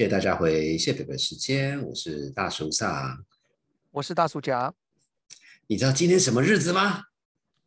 [0.00, 3.22] 谢谢大家回谢北北时间，我是大叔萨，
[3.90, 4.74] 我是大叔甲。
[5.66, 7.02] 你知道今天什么日子吗？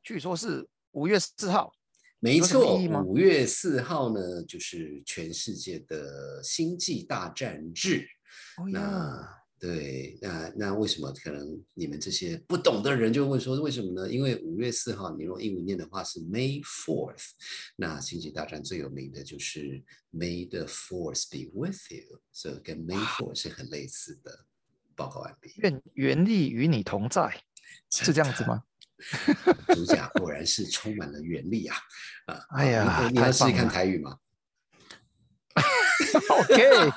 [0.01, 1.71] 据说是五月四号。
[2.17, 2.75] 没错，
[3.05, 8.03] 五月四号呢，就是全世界的星际大战日。
[8.71, 14.11] 那对，那那为什么可能你们这些不懂的人就问说为什么呢？
[14.11, 17.29] 因为五月四号，你用英文念的话是 May Fourth。
[17.77, 19.81] 那星际大战最有名的就是
[20.11, 24.45] May the Force be with you，所以跟 May Fourth 是很类似的。
[24.97, 25.53] 报告完毕。
[25.55, 27.41] 愿原力与你同在，
[27.89, 28.63] 是这样子吗？
[29.69, 31.77] 主角果然是充满了原力啊！
[32.25, 34.17] 啊，哎呀，你要试试看台语吗？
[36.51, 36.91] OK。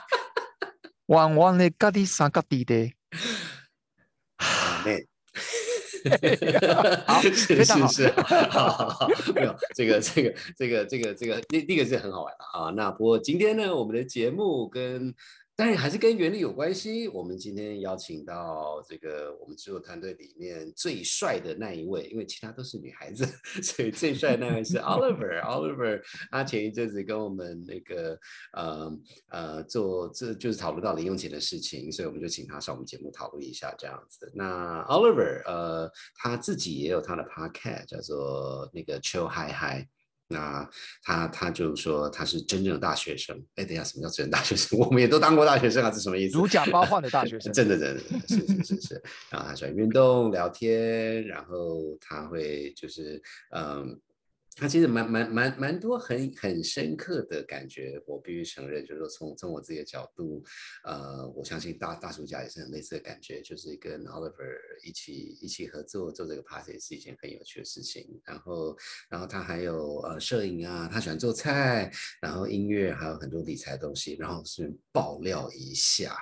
[1.06, 2.92] 弯弯的各地三各地的，
[7.06, 12.70] 好，是是是，好好好， 没有这个这个这个这个这个，第第一个是很好玩的啊。
[12.70, 15.14] 那不过今天呢，我们的节目跟。
[15.58, 17.08] 但是还是跟原理有关系。
[17.08, 23.24] 我们今天邀请到这个我们制作团队里面最帅的那一位，因为其他都是女孩子，
[23.62, 25.40] 所以最帅的那位是 Oliver。
[25.48, 28.18] Oliver 他前一阵子跟我们那个
[28.52, 28.98] 呃
[29.30, 34.30] 呃做这就是讨论到零用钱的事情，所以我们就请他上我们节目讨论一下这样子。
[34.34, 39.88] 那 Oliver 呃他自己也有他的 podcast 叫做那个 Chill Hi Hi。
[40.28, 40.68] 那
[41.02, 43.36] 他他就说他是真正的大学生。
[43.54, 44.78] 哎，等一下，什么叫真正大学生？
[44.80, 46.36] 我们也都当过大学生啊，这什么意思？
[46.36, 47.52] 如假包换的大学生。
[47.54, 49.02] 真的真的，是是是是。
[49.30, 53.98] 然后他喜欢运动、聊天，然后他会就是嗯。
[54.56, 60.42] 他其实蛮蛮蛮蛮多很很深刻的感觉，我必须承认，就是说从从我自己的角度，
[60.82, 68.18] 呃，我相信大大叔家也是很类似的感觉，就是跟 Oliver 一起一起合作做这个 party 是一件很有趣的事情。
[68.24, 68.74] 然后
[69.10, 74.16] 然后他还有呃摄影啊，他喜欢做菜，然后音乐还有很多理财的东西。
[74.18, 76.16] 然后是爆料一下，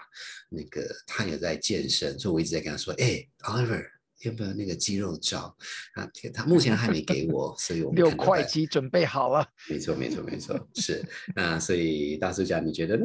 [0.49, 3.94] 那个他也在健身，所以我一直在跟他说，哎，Oliver。
[4.21, 5.55] 有没有那个肌肉照
[5.95, 6.09] 啊？
[6.33, 9.47] 他目前还没给我，所以我们 六块肌准备好了。
[9.69, 11.05] 没错，没错，没错，是
[11.35, 13.05] 那所以大叔家你觉得呢？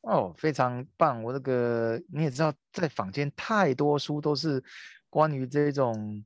[0.00, 1.22] 哦，非常棒！
[1.22, 4.62] 我那个你也知道，在坊间太多书都是
[5.08, 6.22] 关于这种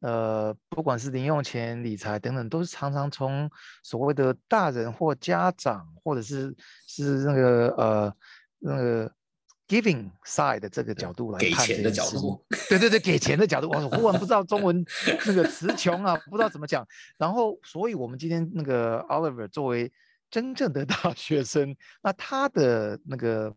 [0.00, 3.50] 呃，不管是零用钱、理财等等，都是常常从
[3.82, 6.54] 所谓的大人或家长，或者是
[6.86, 8.16] 是那个呃
[8.60, 9.12] 那个。
[9.72, 14.84] Giving side 的这个角度来看的角度， 对对对，给钱的角度，我忽然不知道中文
[15.24, 16.86] 那个词穷啊，不知道怎么讲。
[17.16, 19.90] 然后，所以我们今天那个 Oliver 作为
[20.30, 23.50] 真正的 大学生，那他的那个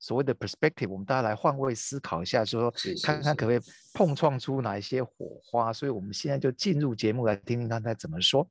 [0.00, 3.60] 所谓的 perspective，我们大家来换位思考一下，说看看可不可以
[3.92, 5.72] 碰撞出哪一些火花。
[5.72, 8.44] 所以我们现在就进入节目来听听他在怎么说。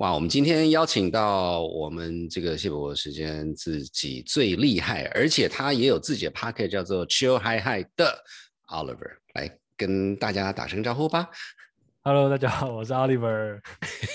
[0.00, 8.18] 哇，我们今天邀请到我们这个谢伯伯时间自己最厉害，而且他也有自己的 p o c k e t 叫做 Chill High High 的
[8.68, 11.28] Oliver，来跟大家打声招呼吧。
[12.02, 13.60] Hello，大家好，我是 Oliver，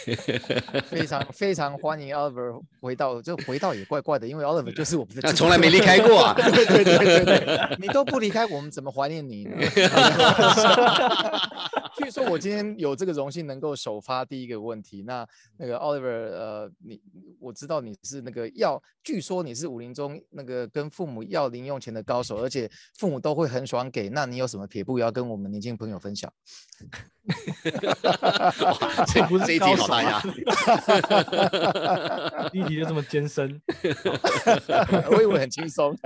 [0.89, 9.55] 非常非常欢迎 Oliver 回到，就回到也怪怪的，因为 Oliver 就是我们的，他从来没离开过啊， 对对对对对，你都不离开，我们怎么怀念你呢？
[11.95, 15.23] 据说我今天有这个荣幸能够首发第一个问题，那
[15.57, 16.99] 那个 Oliver，呃，你
[17.39, 26.33] 我知道你是那个要，据说你是武林中那个跟父母要零用钱的高手，而且父母都会很爽给，那你有什么撇步要跟我们年轻朋友分享？
[29.07, 30.21] 这不是这一题好大呀！
[32.51, 33.59] 第一题就这么艰深，
[35.11, 35.97] 我以为很轻松。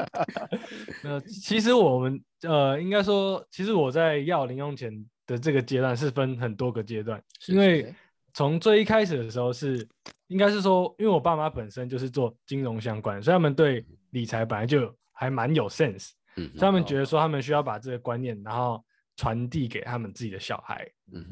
[1.03, 7.93] 呃，其实我们呃，应该说，其实我在要零用钱的这个阶段是分很多个阶段，因为
[8.33, 9.85] 从最一开始的时候是，
[10.27, 18.81] 应该是说，因为我爸妈本身就是做金融相关，所以他们对理财本来就还蛮有 sense，嗯，所以他们觉得说他们需要把这个观念，然后。
[19.19, 20.89] 传递给他们自己的小孩，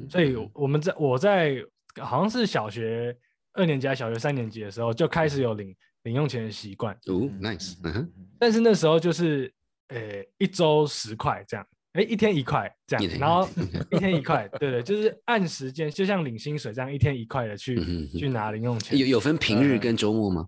[0.09, 1.63] 所以我们在我在
[2.01, 3.15] 好像是小学
[3.53, 6.93] 二年级、小学三年级的时候就开始有领零用钱的习惯。
[7.05, 8.11] 哦，nice 嗯哼。
[8.39, 9.51] 但是那时候就是
[9.89, 13.49] 呃一周十块这样，哎一天一块这样，然后
[13.91, 18.97] 一天一块，对对，就是按时间，就像领薪水这样，一天一块的去去拿零用钱。
[18.97, 20.47] 有有分平日跟周末吗？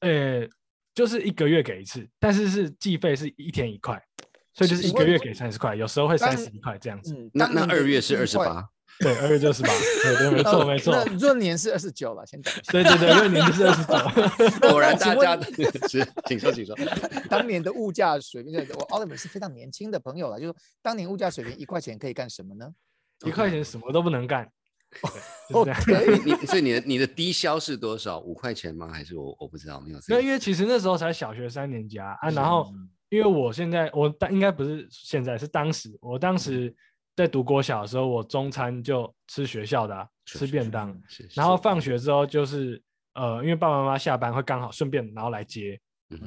[0.00, 0.46] 呃，
[0.94, 4.00] 就是一个月给一次，但是是计费是一天一块。
[4.54, 7.14] 所以就是一个月给三十块，有时候会三十一块这样子。
[7.32, 8.64] 那那二月是二十八，
[9.00, 9.68] 对，二月就是八，
[10.02, 10.94] 对对，没错没错。
[11.18, 12.54] 闰年是二十九了，先讲。
[12.68, 14.60] 对对对，闰年就是二十九。
[14.70, 15.36] 果然大家
[15.88, 16.76] 是，请说请说。
[17.28, 22.72] 当年的物价水平，我奥特曼是非常年轻的朋友了，就是当年物价水平一块钱可以干什么呢？
[23.26, 24.48] 一块钱什么都不能干。
[25.50, 25.82] 就是这样。
[25.82, 28.20] 所以你所以你的你的低消是多少？
[28.20, 28.88] 五块钱吗？
[28.92, 30.20] 还是我我不知道，没有。
[30.20, 36.74] 因为其实那时候才小学三年级啊，啊然后嗯因为我现在我当应该不是现在是当时我当时
[37.14, 40.94] 在读国小的时候，我中餐就吃学校的、啊，吃便当，
[41.34, 42.82] 然后放学之后就是
[43.14, 45.80] 呃，因为爸爸妈妈下班会刚好顺便然后来接，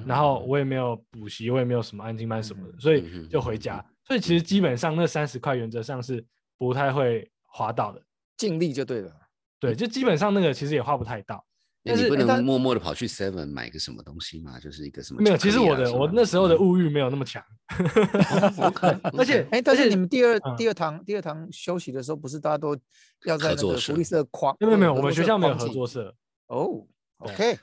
[0.06, 3.84] 然后我也没有补习，我也没有什么安静班什么的，所以就回家。
[4.06, 6.26] 所以其实基本上那三十块原则上是
[6.58, 8.02] 不太会花到的，
[8.38, 9.12] 尽力就对了。
[9.60, 11.44] 对，就基本上那个其实也花不太到。
[11.88, 14.60] 哎你不能默默的跑去 Seven 买个什么东西吗？
[14.60, 15.38] 就是一个什么没有？
[15.38, 17.44] 其实我的我那时候的嗯物欲没有那么强，
[19.18, 22.78] 而且哎，但是你们第二嗯第二堂第二堂休息的时候，不是大家都
[23.26, 24.56] 要在那个福利社框？
[24.60, 26.14] 没有没有，我们学校没有合作社，
[26.48, 26.86] 哦。
[27.26, 27.60] 对 OK，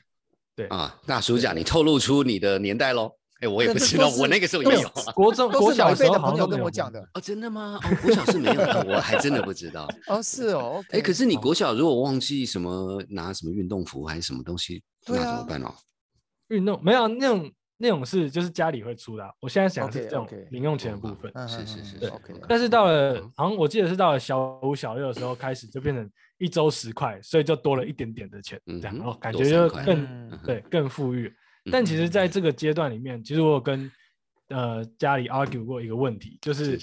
[0.56, 3.12] 对，啊，大暑假，你透露出你的年代喽。
[3.44, 5.12] 哎，我也不知道，我那个时候也有啊。
[5.14, 7.00] 国中国小的时候朋友跟我讲的。
[7.12, 7.78] 哦，真的吗？
[7.84, 9.86] 哦，国小是没有的，我还真的不知道。
[10.08, 10.82] 哦，是哦。
[10.90, 15.74] 哎，可是你国小如果忘记什么拿什么运动服还是什么东西，那怎么办哦？
[16.48, 21.30] 运动没有那种那种是就是家里会出的啊、我现在想的是这种零用钱的部分。
[21.34, 22.10] 嗯是是是对。
[22.48, 26.08] 但是到了嗯好像我记得是到了小五小六的时候开始就变成
[26.38, 31.32] 一周十块，所以就多了一点点的钱，这样嗯哼然后感觉就更嗯对更富裕。
[31.70, 33.90] 但其实在这个阶段里面，其实我有跟
[34.48, 36.78] 呃家里 argue 过一个问题，就是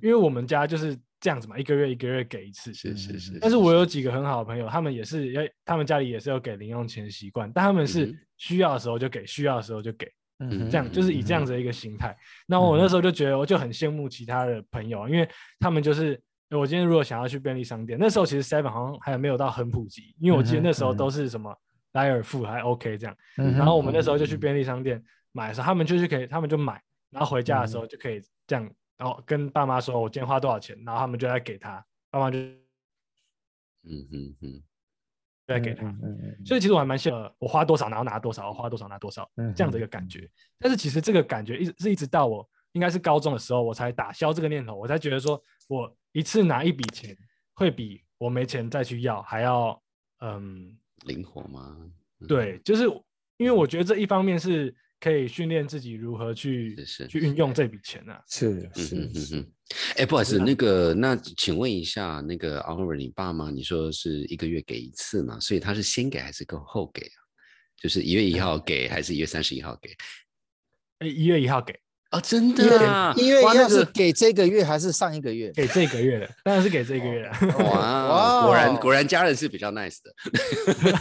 [0.00, 10.06] 因为我们家就是这样子嘛，一个月一个月给一次，是是是，但是我有几个很好的朋友，他们也是，要他们家里也是有给零用钱的习惯，但他们是需要的时候就给，需要的时候就给，
[10.40, 12.16] 嗯这样就是以这样子的一个心态。
[12.46, 15.28] 那我那时候就觉得，我就很羡慕其他的朋友，因为
[15.58, 16.20] 他们就是，
[16.50, 21.56] 呃我今天如果想要去便利商店，那时候其实 Seven 好像还没有到很普及，因为我记得那时候都是什么
[21.92, 25.02] 莱尔富还 OK 这样，嗯然后我们那时候就去便利商店
[25.32, 34.62] 买的时候，他们就是可以，他们就买，然后回家的时候就可以这样，然后跟爸妈说我今天花多少钱，然后他们就来给他，爸妈就嗯嗯嗯，
[35.46, 35.86] 再给他。
[35.86, 40.28] 嗯所以其实我还蛮羡慕我花多少然后拿多少，我花多少拿多少嗯这样的一个感觉。
[40.58, 47.16] 但是其实这个感觉一直是一直到我应该是高中的时候，我才打消这个念头，我才觉得说我一次拿一笔钱
[47.54, 49.82] 会比我没钱再去要还要
[50.20, 51.76] 嗯灵活吗？
[52.20, 52.84] 嗯，对，就是
[53.36, 58.22] 因为我觉得这一方面是可以训练自己如何去是是去运用这笔钱啊。
[58.28, 59.52] 是嗯是是。
[59.96, 65.40] 哎，不好意思，那个，那请问一下，那个 Oliver，你爸妈，你说是一个月给一次嘛？
[65.40, 67.18] 所以他是先给还是够后给啊？
[67.76, 69.90] 就是一月一号给还是一月三十一号给？
[70.98, 71.72] 哎，一月一号给
[72.12, 73.14] 哦，真的啊！
[73.16, 75.50] 一月一哇那个号是给这个月还是上一个月？
[75.56, 77.30] 给这个月的，当然是给这个月的。
[77.64, 80.12] 哇，果然果然家人是比较 nice 的。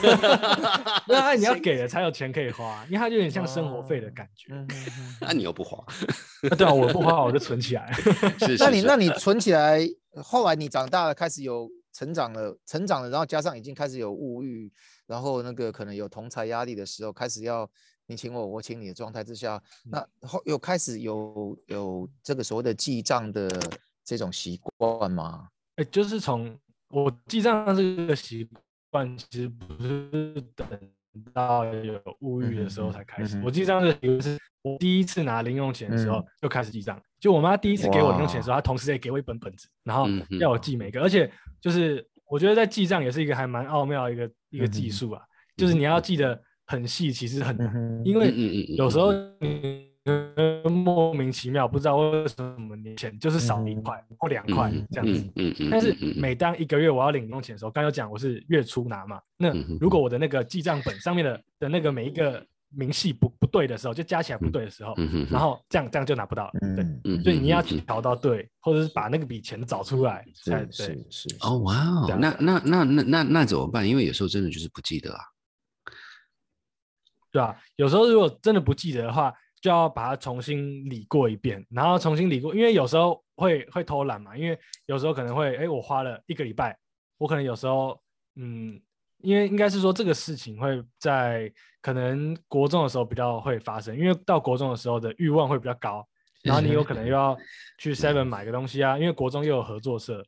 [1.08, 4.54] 那啊你要给了才有钱可以花，因为它就有点像生活费的感觉。
[5.20, 5.78] 那你又不花，
[6.50, 7.92] 啊对啊，我不花我就存起来。
[8.40, 9.82] 是那你那你存起来，
[10.24, 14.72] 后来你长大了，开始有成长了，成长了，然后加上已经开始有物欲，
[15.08, 17.70] 然后那个可能有同财压力的时候，开始要
[18.08, 23.50] 你请我，我请你的状态之下，那后有开始有有这个所谓的记账的
[24.04, 25.48] 这种习惯吗？
[25.76, 26.58] 哎，就是从
[26.90, 28.48] 我记账这个习
[28.90, 30.68] 惯，其实不是等
[31.34, 33.42] 到有物欲的时候才开始。
[33.44, 37.02] 我记账的习惯是我第一次拿零用钱的时候嗯就开始记账。
[37.20, 40.06] 就我妈第一次给我零用钱的时候，她同时也给我一本本子，然后
[40.40, 41.00] 要我记每个。
[41.02, 41.32] 而且
[41.62, 45.24] 就是我觉得在记账也是一个还蛮奥妙的一个一个技术啊，
[45.56, 46.42] 就是你要记得
[46.72, 48.34] 很细，其实很难，因为
[48.78, 49.12] 有时候
[50.70, 55.20] 莫名其妙不知道为什么你钱就是少一嗯块或两块嗯这样子。
[55.20, 64.96] 嗯嗯嗯，但是每当一个月我要领零用钱的时候，刚刚有讲我是月初拿嘛，那如果我的那个记账本上面的的那个每一个明细不不对的时候，就加起来不对的时候，
[65.30, 66.52] 然后这样这样就拿不到了，
[67.04, 71.06] 对，所以你要调到对，或者是把那个笔钱找出来才是对。
[71.12, 73.88] 是是，哦哇哦那那那那那那怎么办？
[73.88, 75.20] 因为有时候真的就是不记得啊。
[77.32, 86.78] 对吧、有时候如果真的不记得的话，就要把它重新理过一遍，然后重新理过，因为有时候会会偷懒嘛，因为有时候可能会，哎，我花了一个礼拜，
[87.18, 87.98] 我可能有时候，
[88.36, 88.82] 嗯，
[89.20, 96.06] 因为应该是说这个事情会在可能国中的时候比较会发生，因为到国中的时候的欲望会比较高，
[96.44, 97.38] 然后你有可能又要
[97.78, 100.26] 去 Seven 买个东西啊，因为国中又有合作社，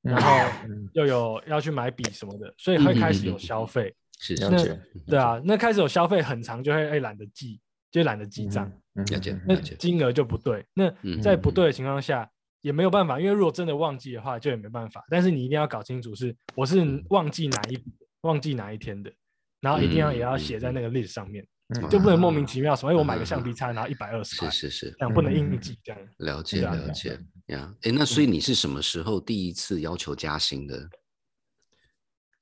[0.00, 0.30] 然后
[0.68, 0.88] 嗯。
[0.94, 3.94] 又有要去买笔什么的，所以会开始有消费。
[4.18, 10.64] 是是了解，对啊，那开始有消费很长，就会哎懒得记，就懒得记账，嗯了解那金额就不对。
[10.74, 12.28] 那嗯在不对的情况下
[12.62, 15.04] 也没有办法，因为如果真的忘记的话，就也没办法。
[15.10, 19.12] 但是你一定要搞清楚是我是忘记哪一笔，忘记哪一天的，
[19.60, 26.00] 然后一定要也要写在那个 list 上面，嗯就不能莫名其妙说，哎，我买个橡皮擦，然后一百二十块是，是是，这样不能嗯硬记这样。
[26.18, 27.20] 了解了解。
[27.48, 27.74] 呀。
[27.82, 30.88] 哎，那所以你是什么时候第一次要求加薪的？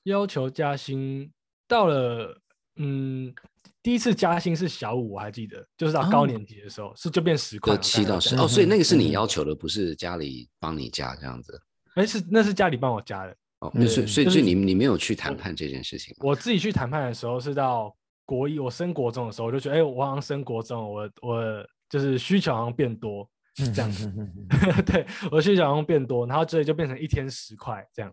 [0.05, 1.33] 要求加薪
[1.67, 2.41] 到了，
[2.77, 3.35] 嗯，
[3.83, 11.61] 第一次加薪是小五，我还记得，就是到高年级的时候，是就变十块，七到十哦，所以那个是嗯你要求的，不是家里帮你加这样子。
[11.95, 13.71] 哎，是那是家里帮我加的，哦。
[13.75, 16.25] 那所以嗯所以你你没有去谈判这件事情吗？
[16.29, 17.95] 我自己去谈判的时候是到
[18.25, 24.13] 国一，我升国中的时候，我就觉得，哎，我好像升国中，我我就是需求好像变多，是这样子，
[24.87, 28.13] 对我需求好像变多，然后所以就变成一天十块这样，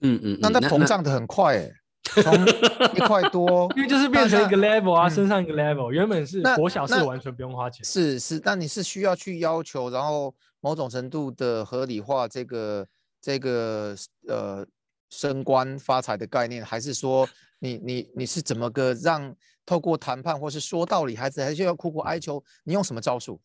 [0.00, 1.70] 嗯嗯，那嗯那膨胀的很快哎，
[2.04, 2.46] 从
[2.94, 12.86] 一块多 因为就是变成一个 level 啊，嗯升上一个 level，原本是那国小是完全不用花钱，是是，但你是需要去要求，然后某种程度的合理化这个
[13.20, 13.96] 这个
[14.28, 14.64] 呃
[15.10, 19.34] 升官发财的概念，还是说你你你是怎么个让
[19.64, 22.42] 透过谈判或是说道理，孩子还是要苦苦哀求？
[22.64, 23.40] 你用什么招数？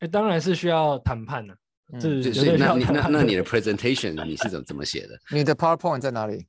[0.00, 1.56] 哎，当然是需要谈判的，
[1.92, 5.18] 嗯是对，对所以那那那你的 presentation 你是怎么怎么写的？
[5.30, 6.46] 你的 PowerPoint 在哪里？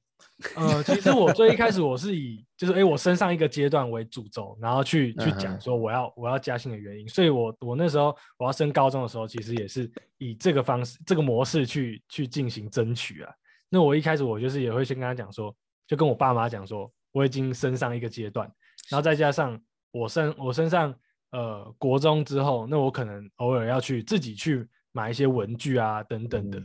[0.56, 7.08] 呃，其实我最一开始我是以就是哎、诶我升上一个阶段为主轴，然后去去讲说我要我要加薪的原因。
[7.08, 13.34] 所以我我那时候我要升高中的时候，其实也是以这个方式这个模式去去进行争取啊。
[13.70, 15.56] 那我一开始我就是也会先跟他讲说，
[15.88, 18.46] 就跟我爸妈讲说，我已经升上一个阶段，
[18.90, 19.58] 然后再加上
[19.92, 20.94] 我升我升上
[21.32, 26.62] 呃国中之后，那我可能偶尔要去自己去买一些文具啊等等的，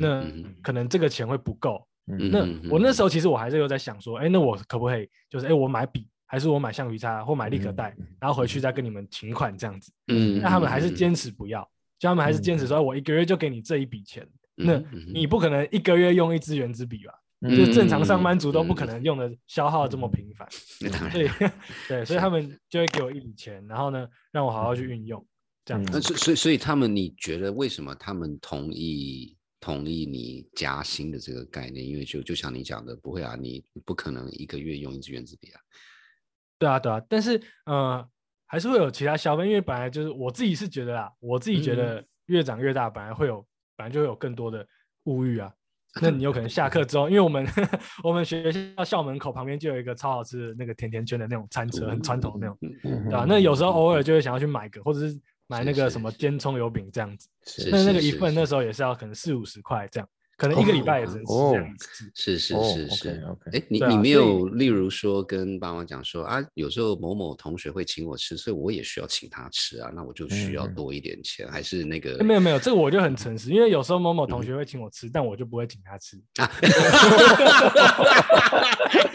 [0.00, 0.24] 那
[0.62, 1.86] 可能这个钱会不够。
[2.06, 9.92] 嗯那嗯我那时候其实我还是有在想说，哎，那我可不可以就是哎，诶我买笔，还是我买橡皮擦或买立可带，然后回去再跟你们请款这样子？
[10.08, 11.62] 嗯那他们还是嗯坚持不要，
[11.98, 14.26] 就他们还是坚持说，哎我一个月就给你这一笔钱。
[14.56, 14.80] 那
[15.12, 17.12] 你不可能一个月用一支圆珠笔吧？
[17.40, 20.48] 嗯就正常上班族都不嗯可能用的消耗这么频繁，
[21.88, 25.22] 对，所以他们就会给我一笔钱，然后呢，让我好好去运用，
[25.64, 25.90] 这样嗯子。
[25.92, 31.82] 那所所以所以他们，你觉得为什么他们同意同意你加薪的这个概念？
[31.86, 35.60] 因为就就像你讲的，不会啊，你不可能一个月用一支圆珠笔啊。
[36.58, 38.06] 对啊，对啊，但是呃，
[38.44, 43.42] 还是会有其他消费，因为本来就是我自己是觉得啦，我自己觉嗯得越长越大，本来会有，
[43.74, 44.66] 本来就会有更多的
[45.04, 45.50] 物欲啊。
[46.02, 47.46] 那你有可能下课之后，因为我们
[48.04, 57.28] 我们学校校门口旁边就有一个超好吃的那个甜甜圈的那种餐车，很传统的那种，嗯对吧、那有时候偶尔就会想要去买个，或者是买那个什么煎葱油饼这样子。
[57.46, 61.54] 是那那个一份那时候也是要可能四五十块这样，可能一个礼拜也只能吃哦。
[62.14, 76.20] 是是哦是是哎，你你没有例如说跟爸妈讲说啊，有时候某某同学会请我吃，所以我也需要请他吃啊，那我就需要多一点钱，还是那个没有没有，这个我就很诚实，因为有时候某某同学会请我吃，但我就不会请他吃。
[76.36, 76.50] 啊？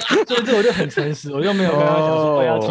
[0.28, 2.70] 所以这我就很诚实，我就没有跟他讲说我要请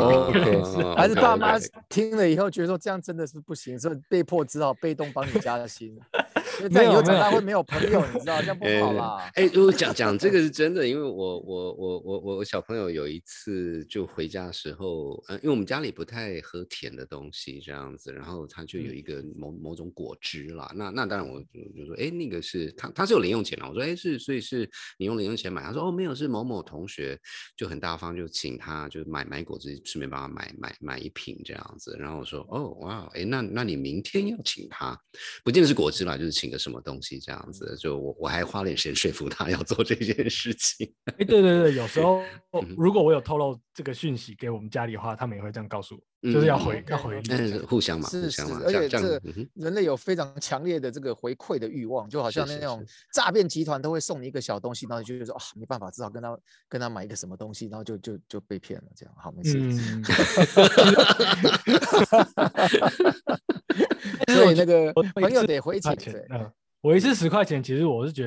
[0.97, 1.57] 还是爸妈
[1.89, 5.89] 听了以后觉得说这样真的是不行，所以被迫只好被动帮你加薪，
[6.61, 9.31] 因为这没有样以后长大会没有朋友，你知道这样不好啦。
[9.35, 24.69] 哎，我讲讲这个 是真的，因为我我我我我我小朋友有一次就回家的时候，嗯，因为我们家里不太喝甜的东西这样子，然后他就有一个某某种果汁啦，那那当然我就就说，哎，那个是他他是有零用钱的，我说，哎，是所以是
[24.99, 27.19] 你用零用钱买，他说哦没有，是某某同学
[27.57, 34.99] 就很大方，就请他就买买果汁，顺便帮他买买买一瓶这样子，然后我说，哦哇，哎，那那你明天要请他，
[35.45, 40.93] 不见得是果汁啦，就是请个什么东西这样子，就我我还花点时间说服他要做这件事情。
[41.05, 46.85] 哎，对对对，有时候 嗯如果我有透露这个讯息给我们家里的话，他们也会这样告诉我，就是要嗯回嗯。
[46.89, 47.29] 要回礼。
[47.29, 49.21] 但是互相嘛，互是是相嘛，，而且这
[49.55, 56.37] 人类有非常强烈的这个回馈的欲望，就好像那种诈骗集团都会送你一个小东西，然后你就说啊没办法，只好跟他
[56.69, 59.59] 跟他买一个什么东西，然后就就就被骗了，这样好没事。
[59.61, 60.05] 嗯，
[64.35, 65.95] 所以那个朋友得回钱
[66.31, 66.51] 嗯，
[66.89, 68.25] 我一次十块钱，其实我是觉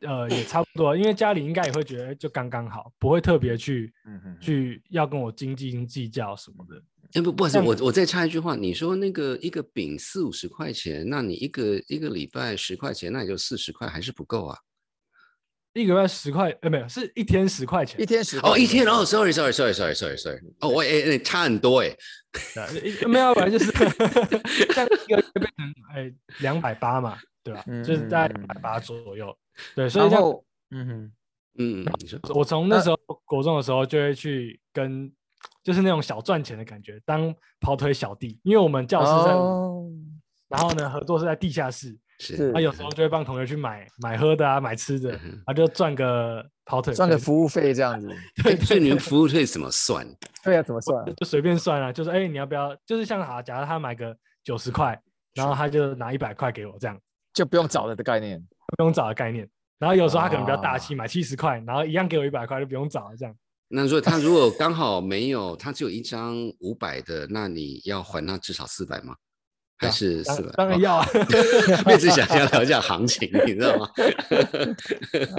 [0.00, 6.76] 得，呃，也差不多，因为家里应该也会觉得就刚刚好，不会特别去嗯哼去要跟我斤斤计较什么的。
[7.14, 14.58] 哎不不好意思，我我再插一句话，你说那个一个饼四五十块钱，那你一个一个礼拜十块钱，那也就四十块，还是不够啊？
[15.72, 18.04] 一个月十块，呃，没有，是一天十块钱一。
[18.04, 21.96] 天十哦，一天哦，哦，sorry sorry sorry sorry sorry sorry，哦，我哎哎差很多哎，
[23.08, 23.72] 没有，本来就是
[24.74, 27.18] 像一个月变成哎两百八嘛，
[27.52, 27.82] 对吧？
[27.84, 29.36] 就是大概嗯嗯嗯两百八左右。
[29.74, 31.12] 对，所以这样然后嗯哼，
[31.58, 35.12] 嗯，你说我从那时候国中的时候就会去跟，
[35.62, 39.88] 就是那种小赚钱的感觉，当跑腿小弟，因为我们教室在，哦
[40.48, 48.08] 然后呢合作是在地下室，是是啊有时候就会帮同学去买买喝的啊，买吃的嗯，啊就赚个跑腿，赚个服务费这样子，
[48.42, 50.04] 对所以你们服务费怎么算？
[50.42, 51.12] 对啊，怎么算啊？
[51.16, 52.74] 就随便算啊，就是哎、你要不要？
[52.84, 55.00] 就是像好，假如他买个九十块，
[55.34, 56.98] 然后他就拿一百块给我，这样
[57.32, 58.40] 就不用找了的概念。
[58.76, 59.48] 不用找的概念。
[59.78, 63.34] 然后有时候他可能比较大啊气，买七十块，然后一样给我一百块，就不用找了这样。
[63.68, 69.14] 那如果他如果刚好没有，他只有一张五百的，那你要还他至少四百吗？
[69.78, 70.52] 还是四百？
[70.52, 71.06] 当当然要啊，
[71.86, 73.88] 我也只想要了解行情，你知道吗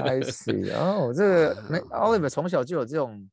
[0.03, 3.29] ？I see，哦，这个没 Oliver 从小就有这种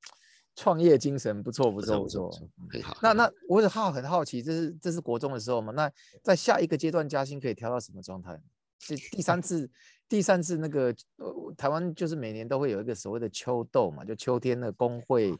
[0.59, 2.29] 创业精神，不错不错不错。
[2.69, 2.97] 很好。
[3.01, 5.73] 那那我很好很好奇，这是这是国中的时候嘛？
[5.73, 5.89] 那
[6.21, 8.37] 在下一个阶段加薪可以调到什么状态？
[8.81, 9.71] 是第三次
[10.09, 15.33] 第三次那个呃，台湾就是每年都会有一个所谓的秋斗嘛，就秋天的工会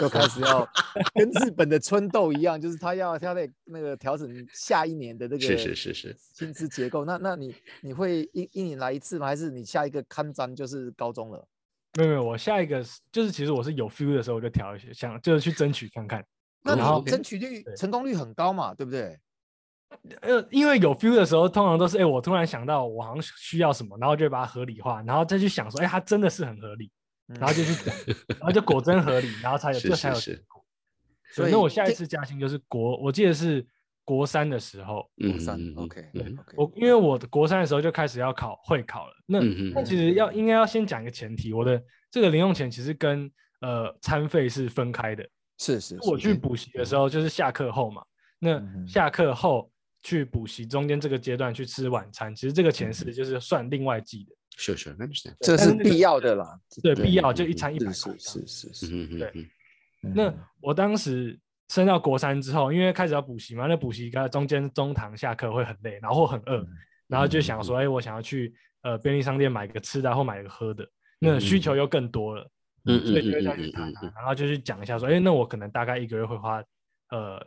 [0.00, 0.66] 又开始要
[1.14, 7.04] 跟日本的春斗一样，就是他要他得那个调整下一年的这个是是是是薪资结构。
[7.04, 9.26] 那那你你会一一年来一次吗？
[9.26, 11.46] 还是你下一个看章就是高中了？
[11.96, 16.24] 没有没有，我下一个是就是其实我是有 feel 的时候我就调一些，想就是去争取看看。
[16.62, 19.18] 那然后你争取率成功率很高嘛，对不对？
[20.20, 26.90] 呃，因为有 feel 的时候，通常都是哎、我突然想到我好像需要什么，然后就把它合理化，然后再去想说，哎、它真的是很合理，
[27.28, 27.94] 然后就去讲，
[28.36, 30.64] 然后就果真合理，然后才有是这才有结果。
[31.32, 33.64] 所以那我下一次加薪就是国，我记得是
[34.06, 36.04] 国三的时候，国三嗯，OK
[36.56, 40.14] 我因为我的国三的时候就开始要考会考了，那、嗯那其实。
[40.14, 43.28] 要应该要先讲一个前提，我的这个零用钱其实跟
[43.60, 45.28] 呃餐费是分开的。
[45.58, 48.04] 是是，我去补习的时候就是下课后嘛，
[48.38, 49.68] 那下课后
[50.02, 54.96] 去补习中间这个阶段去吃晚餐，其实这个钱是就是算另外计的，是是。
[55.40, 58.46] 这是但是那个必要的啦，对，必要就一餐一百是块是。
[58.46, 59.18] 是是是。
[59.18, 59.50] 对嗯嗯
[60.04, 60.12] 嗯。
[60.14, 60.38] 那嗯。
[60.60, 66.68] 我当时升到国三之后，因为开始要补习嘛，那补习刚中间中堂下课会很累，然后或很饿，嗯
[67.08, 70.84] 然后就想说，哎、我想要去呃便利商店买个吃的啊或买个喝的，
[71.20, 72.50] 那需求又更多了，
[72.84, 76.62] 嗯所以就会嗯再去谈然后就去讲一下说，哎、那我可能大概一个月会花，
[77.10, 77.40] 呃，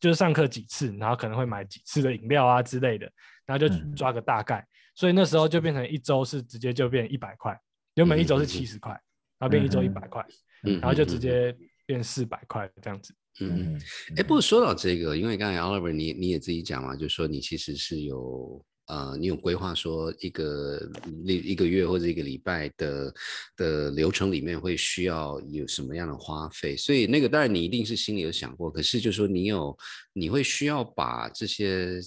[0.00, 3.08] 就是上课几次，然后可能会买几次的饮料啊之类的，
[3.44, 7.56] 然后就嗯抓个大概，所以那时候就变成一周是直接就变一百块，
[7.94, 8.90] 原本一周是七十块，
[9.38, 10.24] 然后变一周一百块，
[10.64, 13.14] 嗯，然后就直接变四百块这样子。
[13.40, 13.74] 嗯嗯。
[13.74, 13.80] 嗯，
[14.16, 20.80] 哎，不过说到这个，因为刚才 Oliver 你你也自己讲嘛，就说你其实是有呃，你有规划说一个
[21.24, 23.14] 一一个月或者一个礼拜的
[23.56, 29.76] 的流程里面会需要有什么样的花费，所以那个当然你一定是心里有想过，可是就说你有
[30.12, 32.00] 你会需要把这些。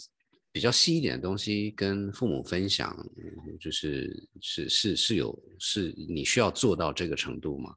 [0.51, 7.71] 比较细一点的东西跟父母分享，嗯就是是是是有是你需要做到这个程度吗？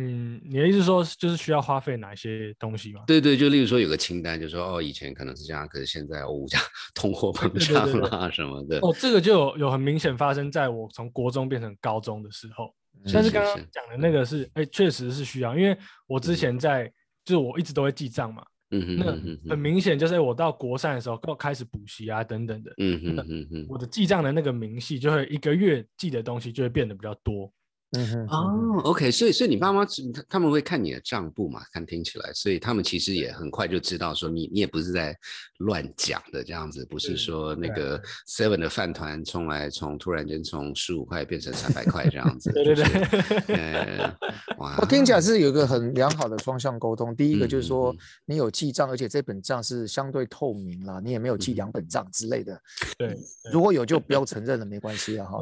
[0.00, 3.02] 嗯，你的意思说就是需要花费哪些东西吗？
[3.04, 6.60] 对对，就例如说有个清单，就说哦，以前可能是这样，可是现在哦物价
[6.94, 8.78] 通货膨胀啦什么的。
[8.78, 12.72] 哦，这个就有有很明显发生在我从国中变成高中的时候。
[13.12, 16.86] 但是是是刚刚讲的那个是，哎，确实是需要，因为我之前在
[17.24, 23.66] 就是我一直都会记账嘛，嗯哼那嗯哼很明显就是哎我到国三的时候要开始补习啊等等的，嗯哼嗯哼。
[23.68, 27.52] 我的记账的那个明细就会一个月记的东西就会变得比较多。
[27.96, 31.62] 嗯哼，哦，OK，所以所以你爸妈是他他们会看你的账簿嘛？
[31.72, 35.16] 看听起来，所以他们其实也很快就知道说你你也不是在
[35.60, 37.98] 乱讲的这样子，不是是说那个
[38.28, 42.52] Seven 的饭团从来从突然间从十五块变成三百块这样子。
[42.52, 44.16] 对对对，呃，
[44.58, 47.16] 哇，我听起来是有一个很良好的双向沟通。
[47.16, 52.60] 第一个就是说嗯嗯，你有记账，而且这本账是相对透明啦，你也没有记两本账之类的。
[52.98, 53.16] 对，
[53.50, 55.38] 如果有就不要承认了，没关系啊哈。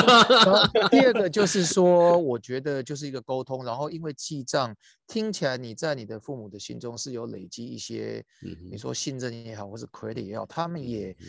[0.90, 4.74] 第二个就是说，我觉得就是一个沟通，然后因为记账
[5.06, 11.26] 听起来你在你的父母的心中是有累积一些，嗯你说信任也好，或是 credit 也好，他们也嗯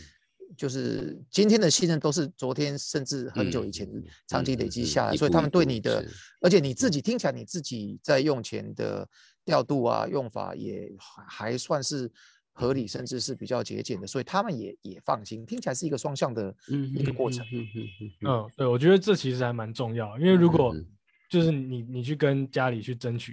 [0.56, 6.06] 就是今天的信任都是昨天甚至很久以前嗯长期累积下来，一所以他们对你的，
[6.42, 7.02] 而且你自己。
[7.02, 9.08] 听起来你自己在用钱的
[9.46, 12.12] 调度啊用法也还还算是
[12.60, 17.46] 合理，甚至是比较节俭的，所以他们也也放心，听起来是一个双向的嗯一个过程。
[17.52, 20.84] 嗯嗯嗯嗯嗯，对，我觉得这其实还蛮重要，因为如果嗯
[21.30, 23.32] 就是你你去跟家里去争取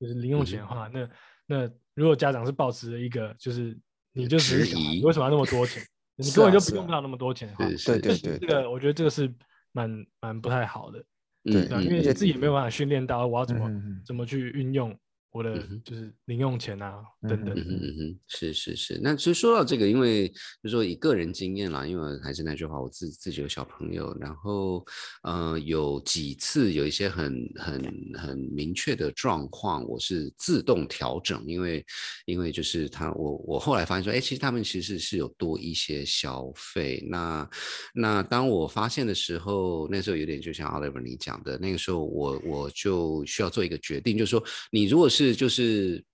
[0.00, 1.08] 就是零用钱的嗯话，那
[1.46, 3.78] 那如果家长是保持着一个就是
[4.12, 5.80] 你就只是你为什么要那么多钱？
[6.16, 9.32] 你根本啊就不用不了那么多钱对对对这个我觉得这个是
[9.72, 10.98] 蛮蛮不太好的，
[11.44, 13.70] 嗯对啊，因为自己也没有办法训练到我要怎么
[14.06, 14.96] 怎么去运用
[15.34, 19.00] 我的就是零用钱啊等等嗯嗯嗯，是是是。
[19.02, 24.86] 那其实说到这个，因为就说以个人经验啦，因为还是那句话，我自自己有小朋友，然后
[25.24, 27.82] 呃有几次有一些很很
[28.14, 31.84] 很明确的状况，我是自动调整，因为
[32.26, 37.04] 因为就是他我我后来发现说，哎，其实他们其实是有多一些消费。
[37.10, 37.50] 那
[37.92, 46.04] 那当我发现的时候，那时候有点就像 Oliver 你讲的，那个时候我我就需要做一个决定，就是说你如果是就是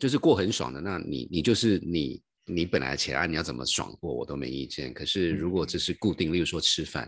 [0.00, 4.94] 就是过很爽的，那你你就是你你本来的钱啊，你要怎么爽过我都没意见。
[4.94, 7.06] 可是如果这是固定，例如说吃饭，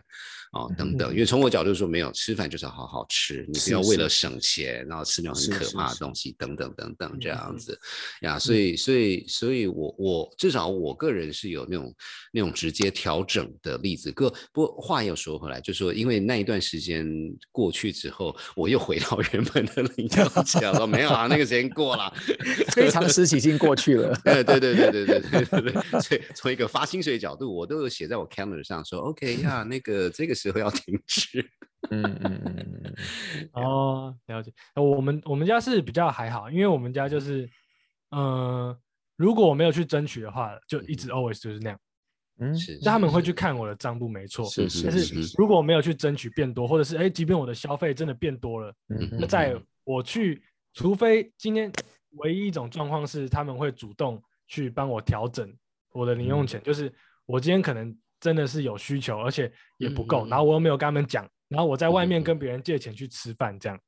[0.52, 1.12] 哦等等。
[1.12, 7.78] 因为从我角度说，没有吃饭就是要好好吃，你不要为了省钱，然后吃那种很可怕的东西等等等等这样子
[8.22, 8.38] 呀。
[8.38, 11.94] 所以所以所以我我至少我个人是有那种
[12.32, 14.12] 那种直接调整的例子。
[14.12, 17.06] 个不过话又说回来，就说因为那一段时间
[17.52, 22.12] 过去之后，我又回到原本的领 教讲说没有啊，那个时间过了，
[22.72, 24.18] 非常时期已经过去了。
[24.24, 26.00] 对对对对对对对对对。
[26.00, 31.40] 所以从一个发薪水角度，我都有写在我 calendar 上说，OK 呀，那个这个时候要停止。
[31.90, 32.94] 嗯嗯嗯嗯。
[33.52, 34.52] 哦，了解。
[34.74, 37.48] 我们我们家是比较还好，因为我们家就是，
[38.10, 38.76] 嗯，
[39.16, 41.80] 如果我没有去争取的话，就一直 always 就是那样。
[42.40, 42.78] 嗯，是。
[42.80, 44.44] 他们会去看我的账簿，没错。
[44.46, 44.86] 是是是。
[44.90, 50.42] 但是如果我没有去争取变多，或者是哎，即便我的消费真的变多了，嗯那在我去，
[50.74, 51.72] 除非今天
[52.16, 55.52] 唯一一种状况是他们会主动去帮我调整
[55.92, 56.92] 我的零用钱，就是
[57.26, 63.78] 我今天可能真的是有需求，而且也不够，然后我又没有跟他们讲，然后我在外面跟别人借钱去吃饭，这样。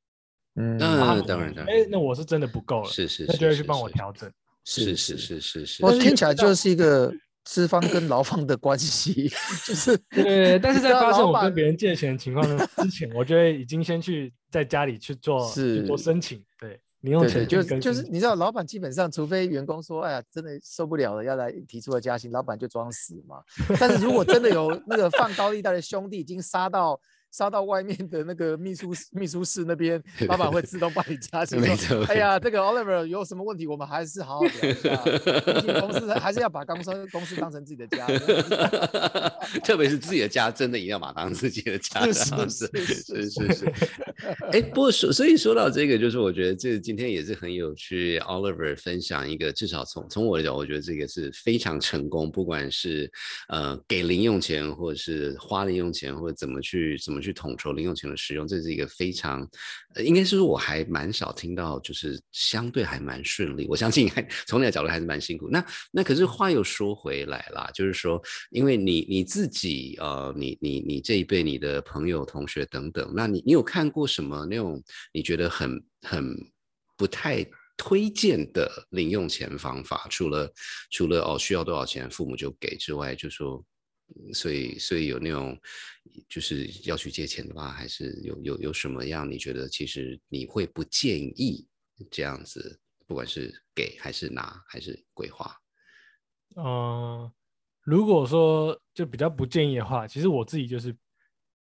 [0.55, 1.53] 嗯，当然当然。
[1.67, 4.31] 哎，那我是真的不够了，是是，那就会去帮我调整。
[4.65, 5.85] 是是是是是。
[5.85, 7.13] 我听起来就是一个。
[7.43, 9.27] 资方跟劳方的关系，
[9.65, 23.43] 就是 对，但是在发生我跟别人借钱的情况之前，我觉得已经先去在家里去做去做申请，对，零用钱就就是你知道，老板基本上除非员工说，哎呀，真的受不了了，要来提出了加薪，老板就装死嘛。
[23.79, 26.99] 但是如果真的有那个放高利贷的兄弟已经杀到。
[27.31, 31.59] 杀到外面的那个秘书秘书室那边， 老板会自动帮你加薪。
[31.59, 32.03] 没错。
[32.05, 34.95] 哎呀，这个 Oliver 有什么问题，我们还是好好聊一下。
[35.79, 38.05] 公司还是要把公司公司当成自己的家。
[39.63, 42.05] 特别是自己的家，真的一定要把它当自己的家。
[42.05, 43.73] 是是是是是。
[44.51, 48.19] 哎，不过说，所以说到这个，就是我觉得这今天也是很有趣。
[48.19, 52.29] Oliver 分享一个，至少从从我的角度，我觉得这个是非常成功。
[52.29, 53.09] 不管是
[53.47, 57.20] 呃给零用钱，或者是花零用钱，或者怎么去怎么。
[57.21, 59.47] 去统筹零用钱的使用，这是一个非常，
[60.03, 63.67] 应该是说我还蛮少听到，就是相对还蛮顺利。
[63.69, 65.49] 我相信还从你的角度还是蛮辛苦。
[65.49, 74.81] 那那可是话又说回来啦，就是说，因为你你自己呃，你你你这一辈你的朋友同学等等，那你你有看过什么那种
[75.13, 76.35] 你觉得很很
[76.97, 77.45] 不太
[77.77, 80.07] 推荐的零用钱方法？
[80.09, 80.51] 除了
[80.89, 83.63] 除了哦需要多少钱父母就给之外，就说。
[84.33, 85.57] 所以，所以有那种
[86.27, 89.29] 就是要去借钱的话，还是有有有什么样？
[89.29, 91.67] 你觉得其实你会不建议
[92.09, 95.55] 这样子，不管是给还是拿还是规划？
[96.55, 97.31] 嗯，
[97.81, 100.95] 如果说就比较不建议的话，其实我自己就是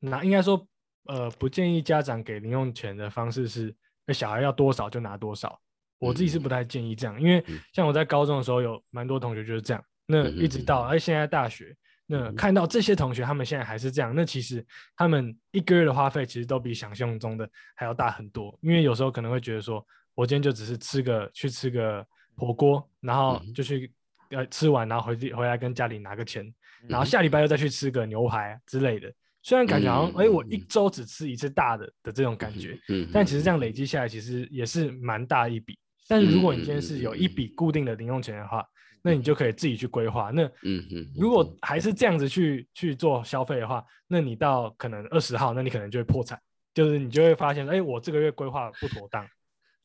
[0.01, 0.67] 拿，应该说
[1.05, 3.75] 呃不建议家长给零用钱的方式是，
[4.07, 5.61] 那小孩要多少就拿多少。
[5.99, 11.77] 我自己是不太建议这样，因为像我在高中的时候有蛮多同学就是这样，那一直到哎现在大学。
[12.11, 14.15] 那看到这些同学，他们现在还是这样。
[14.17, 14.65] 那其实
[14.97, 18.59] 他们一个月的花费，其实都比想象中的还要大很多。
[18.63, 22.03] 因为有时候可能会觉得说，我今天就只是吃个去吃个
[22.35, 23.93] 火锅，然后就去
[24.31, 26.51] 呃吃完，然后回回来跟家里拿个钱，
[26.89, 29.13] 然后下礼拜又再去吃个牛排之类的。
[29.43, 32.79] 虽然感觉好像，哎，我一周只吃一次大的的这种感觉，
[33.13, 35.79] 但其实这样累积下来，其实也是蛮大一笔。
[36.09, 38.65] 但是如果你今天是有一笔固定的零用钱的话，
[39.03, 40.31] 那你就可以自己去规划。
[40.31, 46.41] 那嗯嗯，如果还是这样子去去做消费的话，那你到可能二十号，那你可能就会破产，
[46.75, 49.27] 就是你就会发现，哎，我这个月规划不妥当。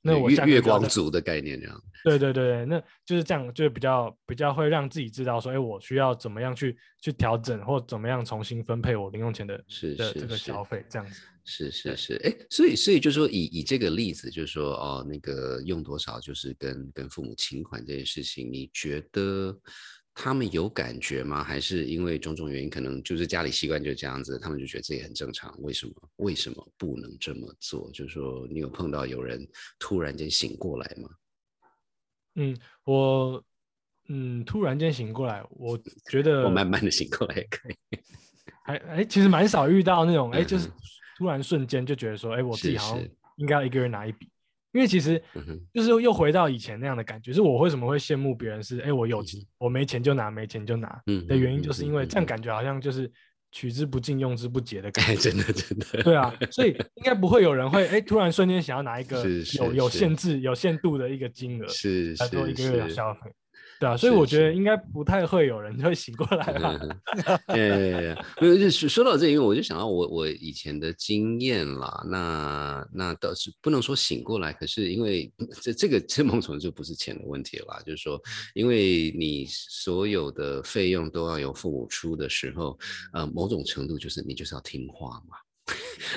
[0.04, 1.84] 那我月月光族的概念这样。
[2.04, 9.58] 对对对对，那就是这样，就比较比较会让自己知道说，哎，我需要怎么样去去调整，或怎么样重新分配我零用钱的
[9.98, 11.22] 的这个消费这样子。
[11.46, 19.58] 是是是，哎，所以所以就说以以这个例子，就是说哦，那个用多少就是跟跟父母请款这件事情，你觉得
[20.13, 21.43] 他们有感觉吗？
[21.43, 25.54] 还是因为种种原因，可能就是家里习惯就这样子，他们就觉得这也很正常？
[25.62, 27.89] 为什么为什么不能这么做？
[27.91, 29.47] 就是说你有碰到有人
[29.80, 31.10] 突然间醒过来吗？
[32.36, 33.43] 嗯，我
[34.10, 37.76] 嗯突然间醒过来，我觉 得我慢慢的醒过来也可以，
[38.63, 40.69] 还哎其实蛮少遇到那种哎就是。
[41.15, 44.28] 突然瞬间就觉得说，哎，我自己好像应该要一个人拿一笔，
[44.73, 45.21] 因为其实
[45.73, 47.31] 就是又回到以前那样的感觉。
[47.31, 48.62] 是我为什么会羡慕别人？
[48.62, 53.09] 是哎，我有钱，我没钱就拿，没钱就拿的原因，就是因为这样感觉好像就是
[53.51, 55.15] 取之不尽、用之不竭的感觉。
[55.15, 56.03] 真的，真的。
[56.03, 59.23] 对啊，所以 应该不会有人会哎，突然瞬间想要拿一个
[59.59, 63.31] 有有限制、有限度的一个金额是来做一个月的消费。
[63.84, 66.80] 对啊，所以我觉得应该不太会有人会醒过来吧。
[67.48, 75.30] 呃，没有， 就是说到这，因为我就想到我我以前的经验啦，那那倒是不能说醒过来，可是因为
[75.62, 78.17] 这这个这某种程度就不是钱的问题了啦，就是说，
[78.54, 82.80] 因为你所有的费用都要由父母出的时候，
[83.12, 85.36] 呃，某种程度就是你就是要听话嘛。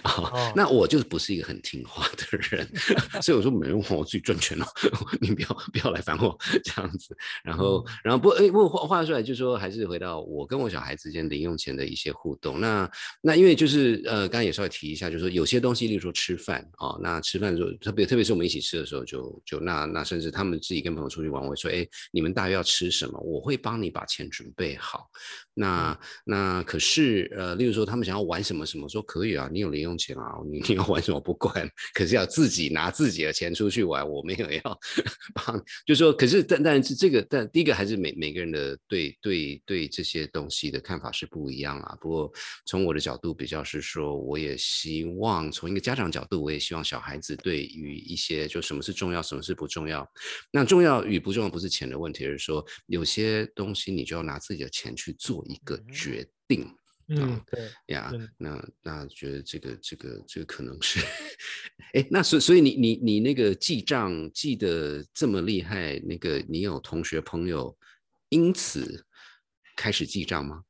[0.02, 2.66] 啊、哦那我就是不是一个很听话的人，
[3.22, 4.66] 所以我说没用，我自己赚钱了，
[5.20, 7.16] 你不要不要来烦我这样子。
[7.44, 12.60] 然后，然后不，哎，不过话话说来，就是说还是回到我跟我小孩之间零用钱的一些互动。
[12.60, 23.18] 那那因为就是呃，刚刚也稍微提一下，就是说有些东西，例如说吃饭哦，那吃饭的时候，特别特别是我们一起吃的时候就，就那那甚至他们自己跟朋友出去玩，我会说，哎，你们大约要吃什么？
[23.20, 25.08] 我会帮你把钱准备好。
[25.54, 34.80] 那那可是呃，例如说他们想要玩什么什么，说可以啊，你有零用钱啊，你 你要玩什么不管，可是要自己拿自己的钱出去玩，我没有要
[35.34, 41.96] 帮，就说可是但但是这个但第一个还是每每个人的对对对这些东西的看法是不一样啊。
[42.00, 42.32] 不过
[42.64, 50.08] 从我的角度比较是说，我也希望从一个家长角度，我也希望小孩子对于一些就什么是重要，什么是不重要，
[50.50, 56.62] 那重要与不重要不是钱的问题，而是说有些东西你就要拿自己的钱去做一个嗯决定。
[56.62, 60.98] 嗯，对，呀那那觉得这个这个这个可能是，
[61.94, 67.76] 哎，那所所以你你你那个记账记得这么厉害，那个你有同学朋友
[68.30, 69.06] 因此
[69.76, 70.62] 开始记账吗？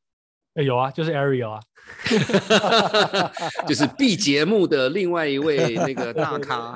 [0.54, 1.60] 哎有啊，就是 Ariel 啊，
[3.68, 6.74] 就是 B 节目的另外一位那个大咖，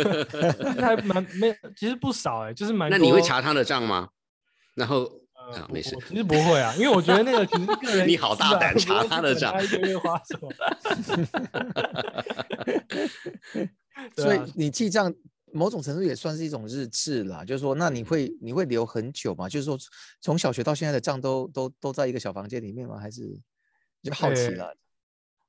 [0.80, 2.88] 还蛮没，其实不少哎，就是蛮。
[2.90, 4.08] 那你会查他的账吗？
[4.74, 5.20] 然后
[5.52, 10.48] 啊没事其实不会啊，因为我觉得那个其实个人 你好大胆查他的账 他一个月花 什么？
[14.16, 15.12] 所以啊你记账
[15.52, 19.48] 某种程度也算是一种日志啦，就是说，那你会你会留很久吗？
[19.48, 19.78] 就是说，
[20.20, 22.98] 从小学到现在的账都都都在一个小房间里面吗？
[22.98, 23.38] 还是
[24.02, 24.76] 就好奇呃了？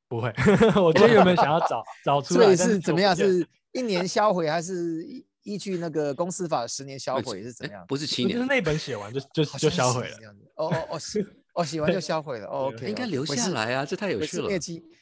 [0.07, 0.33] 不会，
[0.81, 3.13] 我觉得原本想要找找出来，所以是怎么样？
[3.15, 7.85] 是一年销毁，还是依依据那个公司法十年销毁是怎么样？
[7.87, 10.23] 不是七年，就是那本写完就就就销毁了这。
[10.23, 10.41] 样子。
[10.55, 12.47] 哦哦哦， 是哦，写完就销毁了。
[12.51, 14.49] 哦 OK，应该留下来啊，这太有趣了。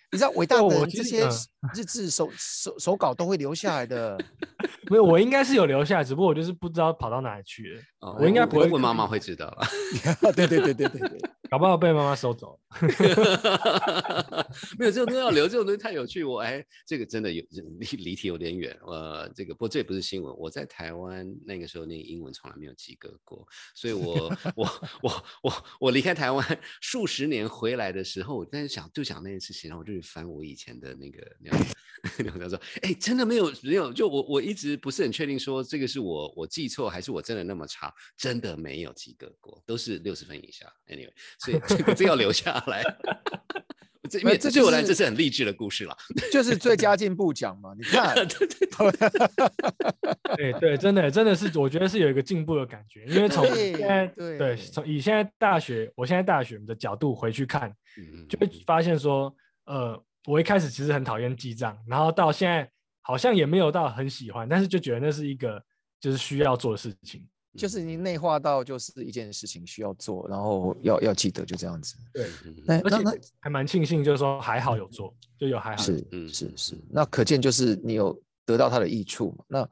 [0.09, 1.27] 你知道伟大我的这些
[1.75, 4.17] 日志手手手稿都会留下来的。
[4.89, 9.67] 没有，我应该是有留下来，只不过我就是不知道跑到哪里去了，哦我应该不会问妈妈会知道吧。
[10.33, 11.19] 对对对对对对。
[11.49, 12.59] 搞不好被妈妈收走。
[14.77, 16.23] 没有这种东西要留，这种东西太有趣。
[16.23, 17.43] 我哎，这个真的有
[17.79, 18.77] 离离题有点远。
[18.85, 20.35] 呃，这个不过这也不是新闻。
[20.37, 24.69] 我在台湾那个时候念英文从来没有及格过，所以我我
[25.01, 31.65] 我我我离开台湾数十年回来的时候，我在想就想那件事情，然后我就去翻我以前的那个那样，
[32.17, 40.71] 然后他说，哎，真的没有没有，就我我一直不是很确定说这个是我我记错还是我真的那么差，真的没有及格过，都是六十分以下。
[40.87, 41.13] Anyway。
[41.39, 42.83] 所以 这个这要留下来。
[44.09, 45.93] 这因为对我来，这是很励志的故事了。
[46.31, 48.47] 就是最佳进步奖嘛，你看，对对
[50.37, 62.69] 对，对对，真的真的是，我觉得是有一个进步的感觉，因为从对现在对对从以现在大学，我现在大学的角度回去看，嗯就会发现说，呃，我一开始其实很讨厌记账，然后到现在
[63.01, 65.61] 好像也没有到很喜欢，但是就觉得那是一个
[65.99, 67.27] 就是需要做的事情。
[67.57, 71.95] 就是你内化到就是一件事情需要做，然后要要记得就这样子。
[72.13, 76.29] 对，嗯那而且还蛮庆幸，就是说还好有做，就有还好是嗯。
[76.29, 76.77] 是是。
[76.89, 79.43] 那可见就是你有得到它的益处嘛。
[79.47, 79.69] 那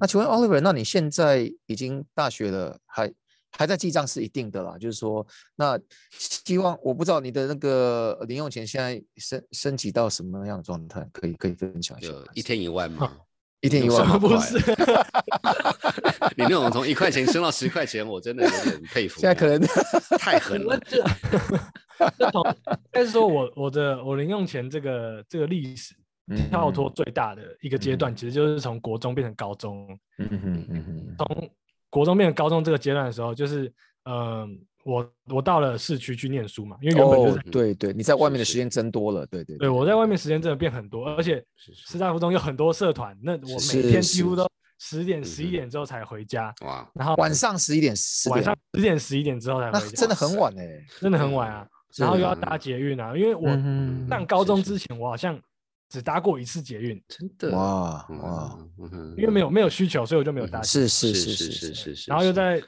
[0.00, 3.12] 那请问 Oliver，那你现在已经大学了，还
[3.50, 5.78] 还在记账是一定的啦，就是说，那
[6.10, 13.16] 希望我不知道你的那个零用钱现在升升级到什么样的状态，可以可以分享一下一天一万嘛，
[13.66, 14.56] 一天一万不是，
[16.36, 19.20] 你那种从一块钱升到十块钱，我真的有点佩服。
[19.20, 19.60] 现在可能
[20.18, 20.78] 太狠了。
[20.86, 21.02] 这
[22.18, 25.94] 这从应该是说我我的我零用钱这个这个历史
[26.50, 29.98] 跳脱最大的一个阶段，其实就是从国中变成高中。
[30.18, 31.50] 嗯哼嗯哼从
[31.90, 33.72] 国中变成高中这个阶段的时候，就是
[34.04, 50.86] 嗯、我我到了市区去念书嘛，因为原本就是哦在、，对对，你在外面的时间增多了，对对对我在外面时间真的变很多，而且师大附中有很多社团，那我每天几乎都十点十一点之后才回家，哇，然后晚上十一点十晚上点，十点十一点之后才回家，那真的很晚哎。
[51.00, 55.36] 真的很晚啊，然后又要搭捷运啊，因为我嗯上高中之前我好像
[55.88, 58.58] 只搭过一次捷运，真的哇嗯哇，
[59.16, 60.88] 因为没有没有需求，所以我就没有搭捷运。
[60.88, 62.62] 是是是是是是是，然后又在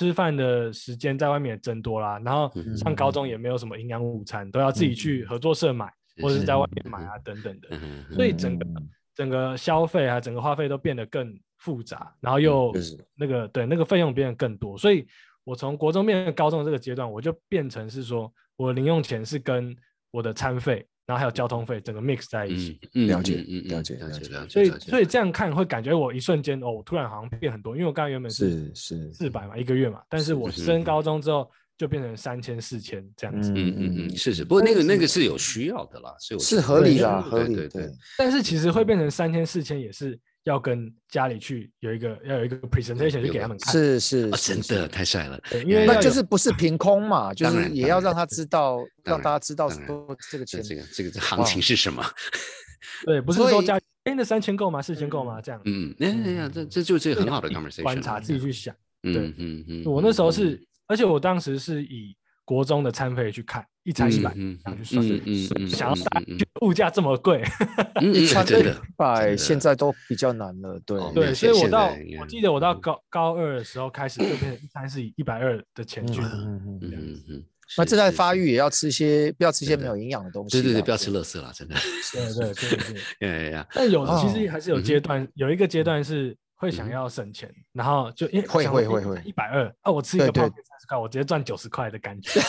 [0.00, 7.68] 吃饭的时间在外面也增多啦，然后嗯上高中也没有什么营养午餐，都要自己去合作社买，或者是在外面买啊等等的。
[7.72, 12.72] 嗯所以整个嗯整个消费啊，整个花费都变得更复杂，然后又
[13.14, 15.06] 那个对那个费用变得更多，所以
[15.44, 19.76] 我从国中变成高中的这个阶段，我就变成是说我的零用钱是跟
[20.10, 22.78] 我的餐费，然后还有交通费整个 mix 在一起。
[22.94, 24.20] 嗯，了解嗯嗯了解了了解。
[24.20, 33.50] 解了解，所以，所以这样看会感觉我一瞬间哦，我突然好像变很多，因为我刚刚原本是是是，四百嘛一个月嘛，但是我升高中之后就变成三千四千这样子。
[33.54, 35.24] 嗯嗯嗯，是是，不过那个那个是。
[35.24, 37.86] 有需要的啦，是有是合理啦啦，合理对对。
[37.86, 43.72] 对，但是其实会变成三千四千，也是要跟家里去有一个要有一个 presentation 去给他们看。
[43.72, 52.04] 是是真的太帅了，因为那就是不是凭空嘛， 就是也要让他知道，让大家知道说这个钱这这个这个行情是什么？
[53.04, 54.80] 对，不是说家里哎那三千够吗？
[54.80, 55.40] 四千够吗？
[55.40, 58.74] 这样嗯，哎呀呀，这这就是很好的 conversation，观察自己去想。
[59.02, 62.14] 对嗯嗯嗯，我那时候嗯是，而且我当时是以
[62.50, 65.06] 国中的餐费去看，一餐一百嗯这样去算。
[65.06, 66.20] 嗯嗯嗯，想要大
[66.62, 67.44] 物价这么贵，
[68.02, 68.64] 一餐一
[68.96, 70.98] 百，现在都比较难了，对。
[70.98, 72.80] 哦对，所以我到我记得我到嗯。
[72.80, 77.44] 高高二的时候开始就变成一餐是以一百二的钱去嗯嗯嗯
[77.76, 80.62] 那正在发育也要吃一些，不要吃一些没有营养的东西啦。
[80.64, 81.76] 对对对，不要吃垃圾了，真的。
[82.12, 83.00] 对对对对。
[83.28, 84.82] 呀呀呀，但有其实哦还是有嗯。
[84.82, 92.38] 阶段，有一个阶段是会想嗯要省钱，然后就因为会会会会一百二啊，我吃一个对对泡面三十块，我直接赚九十块的感觉。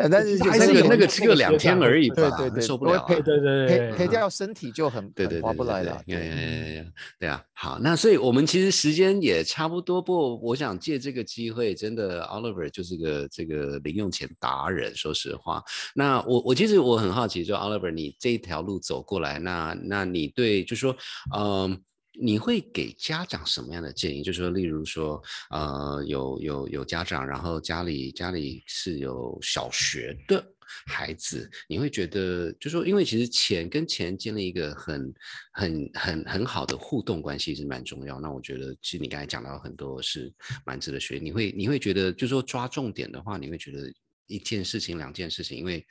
[0.00, 6.02] 呃，但是其实就是有那个那个那吃个两天而已吧，对对对受不了对对对赔赔掉身体就很对对划不对对来了。
[6.06, 6.84] 对对呀呀呀呀呀！
[7.20, 15.62] 对啊，好，那所以我们其实时间也差不多，不过我想借这个机会，真的 Oliver 就是个这个零用钱达人，说实话。
[15.94, 20.96] 那我我其实我很好奇，就 Oliver 你这一条路走过来，那那你对就说，
[21.36, 21.78] 嗯。
[22.20, 24.22] 你会给家长什么样的建议？
[24.22, 30.44] 就是说，例如说，呃，有有有家长，然后家里家里是有小学的
[30.86, 35.14] 孩子，你会觉得，就说，因为其实钱跟钱建立一个很
[35.52, 38.20] 很很很好的互动关系是蛮重要。
[38.20, 40.32] 那我觉得，其实你刚才讲到很多是
[40.66, 41.18] 蛮值得学。
[41.18, 43.92] 你会你会觉得，就说抓重点的话，你会觉得
[44.26, 45.84] 一件事情、两件事情，因为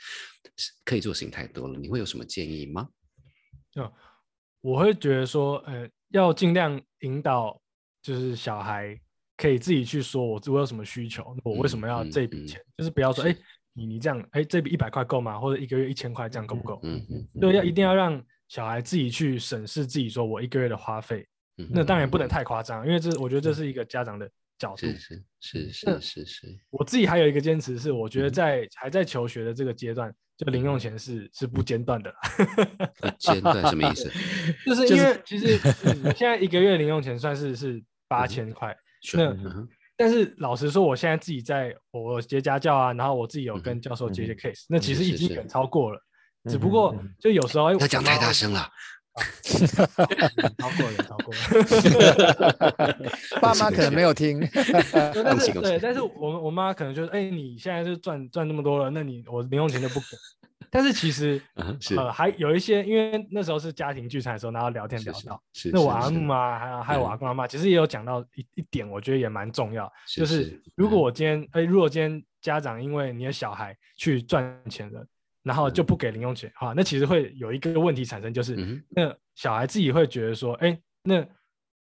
[0.84, 2.88] 可以做事情太多了，你会有什么建议吗？
[4.62, 7.60] 我会觉得说，呃，要尽量引导，
[8.02, 9.00] 就是小孩
[9.38, 13.40] 可以自己去说我我有什么需求，我为什么要这笔钱，就是不要说，哎、是
[13.74, 15.40] 你你这样，哎，这笔一百块够吗？
[15.40, 16.80] 或者一个月一千块这样够不够？
[16.84, 21.26] 嗯嗯，对，要一定要让小孩自己去审视自己，说我一个月的花费，
[21.58, 24.30] 嗯那当然不能太夸张，因为这我觉得这是一个家长的
[24.62, 24.86] 角度。
[24.86, 32.14] 是是是是是是，我自己还有一个坚持是，我觉得嗯在还在求学的这个阶段，就零用钱是是不间断的，
[33.02, 34.12] 不间断什么意思？
[34.66, 38.78] 就是因就是为其实嗯现在一个月零用钱算是是八千块，
[39.14, 46.00] 那嗯但是老实说，我现在自己在我接家教啊，然后我自己有嗯跟教授接一些嗯 case，那其实已经远超过了，
[46.50, 48.70] 只不嗯过嗯就有时候哎要讲太大，我声了。
[49.78, 49.98] 妈
[50.44, 51.40] 妈超过了，超过了。
[53.42, 54.40] 爸妈可能没有听。
[55.14, 60.06] 对但是对，但是我我妈可能就是，哎、你现在就赚赚那么多了，那你我零用钱就不给。
[60.74, 70.64] 但是其实嗯呃还有一些，因为那时候是家庭聚餐的时候，然后聊天聊到，是，那我阿姆啊，还有还有我阿公阿妈，其实也有讲到一一点，我觉得也蛮重要，就是是。
[70.76, 71.02] 如果嗯。
[71.02, 75.06] 我今天，哎、如果今天家长因为你的小孩去赚钱了，
[75.44, 76.50] 然后就不给零用钱。
[76.50, 81.26] 的话，那其实会有一个问题产生，就是、嗯那小孩自己会觉得说，哎、那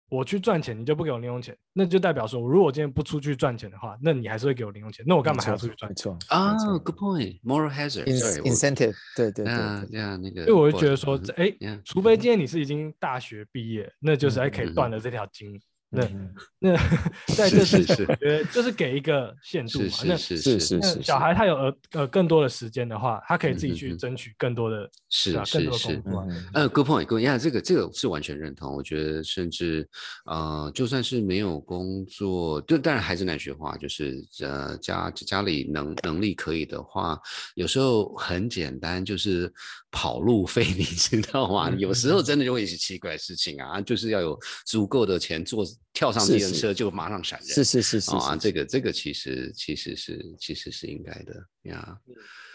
[0.09, 6.03] 我去赚钱，你就不给我零用钱，那就代表说，如果我今天不出去赚钱的话，那你还是会给我零用钱，那我干嘛还要出去赚没钱？
[6.03, 8.09] 错啊，good point，moral hazard。
[8.09, 14.75] ，in- Sorry，我 incentive，对对对那对，这样那个，所以我会不好意思觉得说，这哎、除非今天你是已经大学毕业，那就是还可以嗯。
[14.75, 15.57] 断了这条筋。
[15.93, 16.77] 那嗯那
[17.35, 19.87] 在这是是之前，我觉得就是给一个限度嘛。
[20.05, 26.25] 那是是是那小孩他有呃呃更多的时间的话，他可以自己去争取更多的是啊更多的是是工。
[26.29, 28.73] 嗯呃，good point，good point，呀，这个这个是完全认同。
[28.73, 29.85] 我觉得甚至
[30.25, 37.19] 呃，就算是没有工作，就当然还是那句话，就是呃家家里能能力可以的话，
[37.55, 39.51] 有时候很简单，就是
[39.91, 41.67] 跑路费， 你知道吗？
[41.69, 47.47] 嗯有时候真的就会一些奇怪的事情啊，就是要有足够的钱坐跳上是是计程车就马上闪人。
[47.47, 51.99] 是是是是啊，是，这个这个其实其实是其实是应该的呀。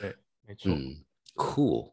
[0.01, 0.15] 对，
[0.47, 0.73] 没错。
[0.73, 1.93] 嗯，cool。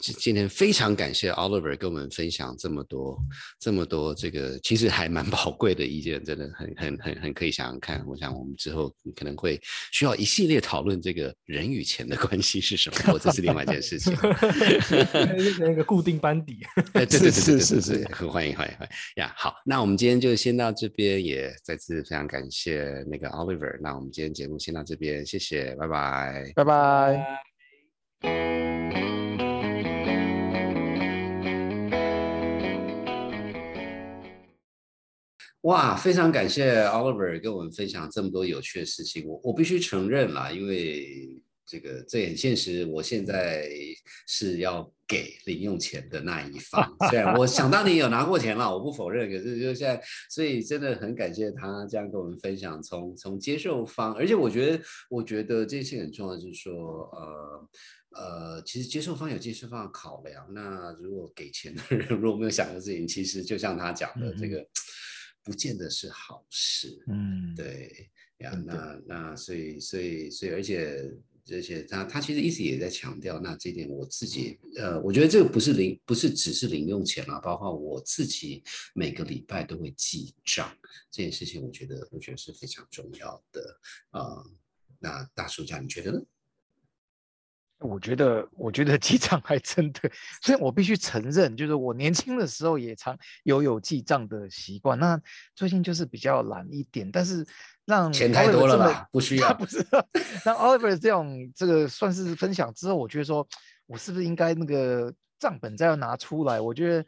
[0.00, 3.18] 今今天非常感谢 Oliver 跟我们分享这么多
[3.58, 8.04] 这么多这个其实还蛮宝贵的意见，真的很很很很可以想想看。
[8.06, 9.60] 我想我们之后可能会
[9.92, 14.14] 需要一系列讨论这个人与钱的关系是什么，或这是另外一件事情。
[15.58, 16.60] 那个固定班底，
[16.94, 19.32] 哎，对对对对对是是是对对，很欢迎欢迎欢迎呀！
[19.36, 23.78] 好，那我们今天就先到这边，也再次非常感谢那个 Oliver。
[23.80, 26.52] 那我们今天节目先到这边，谢谢，拜拜。
[26.54, 28.67] 拜拜。
[35.68, 39.26] 哇，非常感谢 Oliver 跟我们分享这么多有趣的事情。
[39.26, 41.28] 我我必须承认啦，因为
[41.66, 43.68] 这个这很现实，我现在
[44.26, 46.96] 是要给零用钱的那一方。
[47.10, 56.74] 虽然我想当年有拿过钱了，我不否认，可是就现在，所以真的很感谢他这样跟我们分享，从从接受方，而且我觉得，我觉得这些很重要，就是说，
[57.12, 57.68] 呃。
[58.10, 60.44] 呃，其实接受方有接受方的考量。
[60.52, 64.66] 那如果给钱的人 如果没有想的事情，其实就像他讲的，这个
[65.42, 67.02] 不见得是好事。
[67.08, 71.10] 嗯，对呀，那那所以所以所以，而且
[71.50, 78.62] 而且他他其实一直也在强调，那这点我自己呃，我觉得这个不是零，不是只是零用钱啦，包括我自己
[78.94, 80.76] 每个礼拜都会记账
[81.10, 83.80] 这件事情，我觉得我觉得是非常重要的
[84.10, 84.44] 啊。
[85.00, 86.20] 那大叔家你觉得呢？
[87.80, 90.10] 我觉得，我觉得记账还真的，
[90.42, 95.20] 所以我必须承认，就是我年轻的时候也常有有记账的习惯，那
[95.54, 97.08] 最近就是比较懒一点。
[97.10, 97.46] 但是
[97.84, 99.08] 让钱太多了吧？
[99.12, 99.78] 不需 要，不是。
[100.44, 103.46] 让 Oliver 这种这个算是分享之后，我觉得说，
[103.86, 106.60] 我是不是应该那个账本再要拿出来？
[106.60, 107.06] 我觉得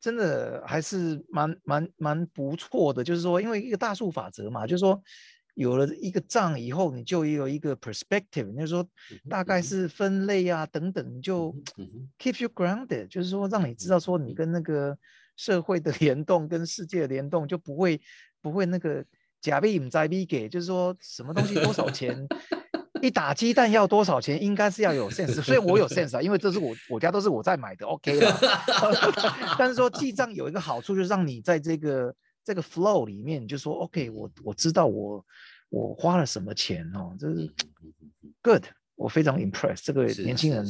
[0.00, 5.02] 真的还是蛮蛮蛮不错的，就是说，因为一个大数法则嘛，就是说。
[5.54, 8.84] 有了一个账以后，你就有一个 perspective，就是说
[9.28, 11.54] 大概是分类啊等等，就
[12.18, 14.98] keep you grounded，就是说让你知道说你跟那个
[15.36, 18.00] 社会的 联动跟世界的联动就不会
[18.42, 19.04] 不会那个
[19.40, 22.26] 假币唔在币给，就是说什么东西多少钱，
[23.00, 28.38] 一打鸡蛋要多少钱，应该是要有 sense，所以我有 sense 啊，因为这是我我家都是我在买的，OK 了。
[29.56, 32.12] 但是说记账有一个好处，就是让你在这个。
[32.44, 35.24] 这个 flow 里面，就说 OK，我我知道我
[35.70, 37.50] 我花了什么钱哦，这是
[38.42, 38.64] good，
[38.94, 40.66] 我非常 impressed 这个年轻人。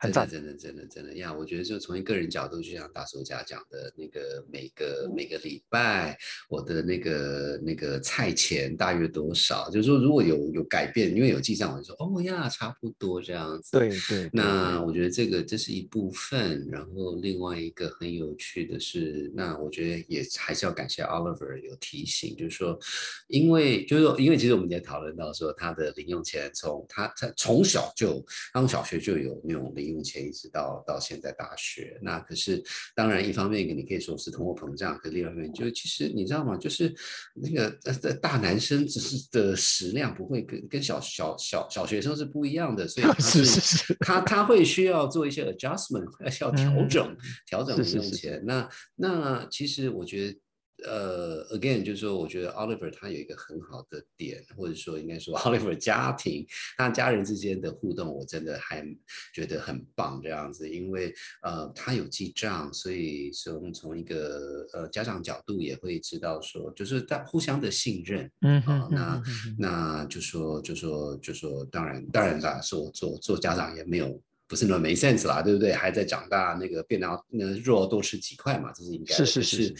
[0.00, 1.34] 真的，真的，真的，真的呀！
[1.34, 6.16] 我觉得就从一个人角度，就像大叔家讲的那个，每个每个礼拜
[6.48, 9.68] 我的那个那个菜钱大约多少？
[9.70, 13.72] 就是说如果有有改变，因为有记账，我就说哦呀，差不多这样子。
[13.76, 14.30] 对对。
[14.32, 22.78] 那我觉得这个这是一部分，然后另外一个很有趣的是，那我觉得也还是要感谢 Oliver 有提醒，就是说，
[23.26, 29.87] 因为就是说，因为其实我们也讨论到说，他的零用钱从他他从小就刚小学就有那种零。
[29.88, 32.62] 用钱一直到到现在大学，那可是
[32.94, 36.56] 当然一方面你可以说是通货膨胀，可另外一方面就是其实你知道吗？
[36.56, 36.94] 就是
[37.34, 47.16] 那个呃大男生只是的食量不会跟跟小小小小学生是不一样的，所以他 是是，他他会需要做一些 adjustment，需 要调整
[47.46, 48.42] 调整零用钱。
[48.46, 50.38] 那那其实我觉得。
[50.84, 58.86] 呃，again，就是说，我觉得 Oliver 他有一个很好的点，或者说应该说 Oliver 家庭他家人之间的互动，我真的还
[59.34, 61.12] 觉得很棒这样子，因为
[61.42, 69.22] 呃他有记账，所以从从一个呃家长角度也会知道说，就是在互相的信任，嗯啊，那
[69.58, 75.72] 那就说就说就说，当然当然啦，做做做家长也没有不是那么没 sense 啦，对不对？
[75.72, 79.74] 还在长大，那个变到那肉多吃几块嘛，这是应该是是是。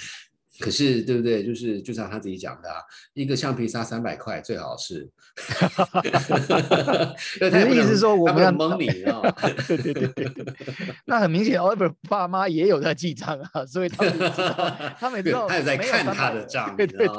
[0.60, 1.44] 可是，对不对？
[1.44, 2.68] 就是就像他自己讲的，
[3.14, 5.08] 一个橡皮擦三百块，最好是。
[7.40, 9.20] 你的意思是说，我们要蒙你啊？
[9.68, 10.44] 对对对对对。
[11.06, 14.18] 那很明显，Oliver 爸妈也有在记账啊，所以他们
[14.98, 17.14] 他每次他也在看他的账，对对对。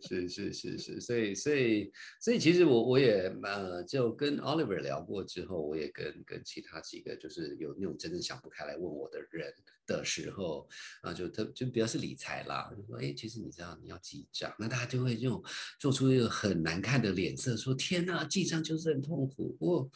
[0.00, 1.90] 是是是是，所以所以
[2.20, 9.52] 所以，其实我我也呃，就跟 Oliver 聊过之后，我也跟跟其他几个就是有那种真正想不开来问我的人
[9.86, 10.68] 的时候
[11.02, 15.42] 啊，就特就比较是理财啦，就说哎，其实你知道你要记账，那大家就会用
[15.78, 19.56] 做出一个很难看的脸色，说天呐，记账就是很痛苦。
[19.60, 19.90] 我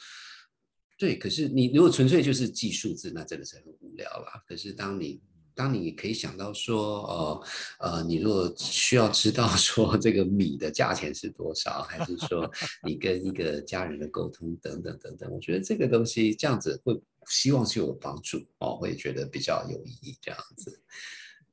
[0.98, 4.42] 对，可是你如果纯粹就是记数字，那真的是很无聊啦。
[4.48, 5.20] 可是当你
[5.58, 7.42] 当你可以想到说，呃
[7.80, 12.48] 呃，你如果需要知道说这个米的价钱是多少，还是说
[12.84, 16.96] 你跟一个家人的沟通等等等等，我觉得这个东西这样子会
[17.26, 20.80] 希望是有帮助哦，会觉得比较有意义这样子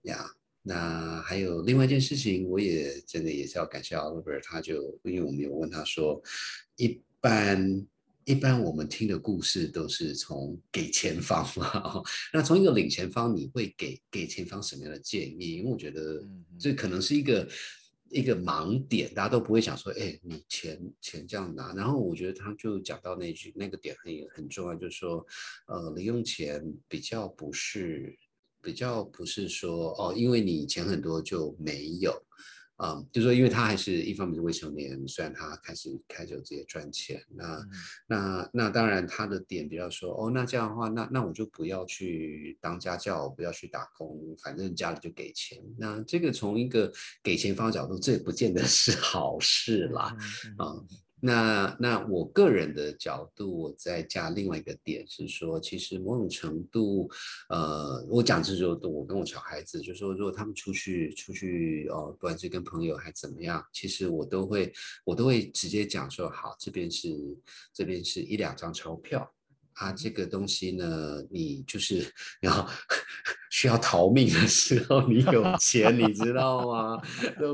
[0.04, 0.30] 呀。
[0.62, 6.22] 那还有另外一件事情，我也真的也是要感谢 Oliver，他就因为我们有问他说，
[6.76, 7.88] 一般。
[8.26, 12.04] 一般我们听的故事都是从给钱方嘛，
[12.34, 15.58] 那从一个领钱方，你会给给钱方什么样的建议？
[15.58, 16.24] 因为我觉得
[16.60, 17.48] 这可能是一个
[18.10, 21.72] 一个盲点，大家都不会想说，哎，你钱钱这样拿。
[21.74, 25.24] 然后我觉得他就讲到那句那个点很很重要，就是说，
[25.68, 28.18] 呃，零用钱比较不是
[28.60, 32.12] 比较不是说哦，因为你钱很多就没有。
[32.78, 37.68] 啊，就说因为他还是一方面是未成年，虽然他开始开始有自己赚钱，那
[38.08, 45.64] 那那当然他的点比较说，哦，那这样的话，那那我就不要去当家教，不要去打工，反正家里就给钱。
[45.78, 46.92] 那这个从一个
[47.24, 50.16] 给钱方角度，这也不见得是好事啦，
[50.58, 50.76] 啊。
[51.20, 57.10] 那那我个人的角度，我再加另外一个点是说，其实某种程度，
[57.50, 64.72] 呃，我讲这就我跟我小孩子，就说如果他们出去出去，哦，不管是跟朋友还怎么样，其实我都会
[65.04, 67.10] 我都会直接讲说，好，这边是
[67.74, 69.35] 这边是一两张钞票。
[69.76, 72.06] 啊，这个东西呢，你就是
[72.42, 72.68] 要
[73.52, 77.02] 需要逃命的时候，你有钱，你知道吗？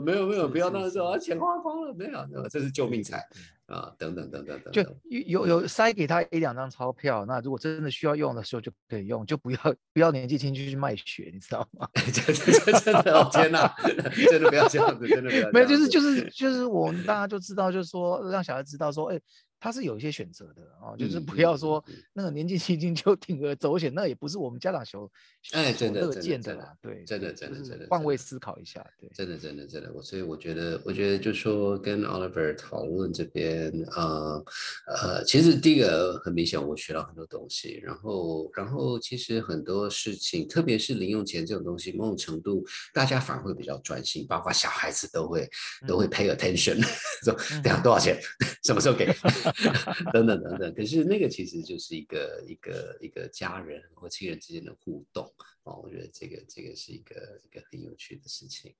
[0.05, 3.23] 没有没有，不要那时候啊，钱花光了，没有，这是救命财。
[3.67, 9.57] 啊，等等等等等，就有有塞给他一两张钞票，那如果真的需要用的时候就可以用，就不要
[9.93, 11.87] 不要年纪轻就去卖血，你知道吗？
[12.11, 13.73] 真 真真的，天哪，
[14.29, 15.49] 真的不要这样子，真的不要。
[15.53, 19.17] 没有，就是就是就是我们大家就知道，就是说让小孩知道说，哎。
[19.61, 21.83] 他是有一些选择的啊，就是不要说
[22.13, 25.09] 那个年纪轻轻就铤而走险，那也不是我们家长求
[25.51, 26.73] 哎，真的乐见的啦。
[26.81, 34.43] 对，真的真的真的换位思考一下，对，真的真的真的，我所以我觉得，我觉得就说跟 Oliver 讨论这边，呃
[34.87, 45.47] 呃，其实第一个很明显，我学到很多东西，然后然后其实很多事情，特别是零用钱这种东西，某种程度大家反而会比较专心，包括小孩子都会
[45.87, 46.81] 都会 pay attention，
[47.23, 47.31] 说
[47.61, 48.19] 等下多少钱，
[48.65, 49.07] 什么时候给。
[50.13, 55.31] 等等等等，可是那个其实就是一个一个一个家人或亲人之间的互动。
[55.63, 58.73] 哦，我觉得这个这个是一个一个很有趣的事情，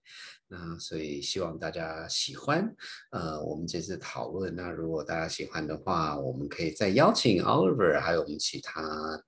[0.48, 2.76] 那所以希望大家喜欢，
[3.12, 4.56] 呃，我们这次讨论。
[4.56, 8.82] 那如果大家喜欢的话，我们可以再邀请 Oliver，还有我们其他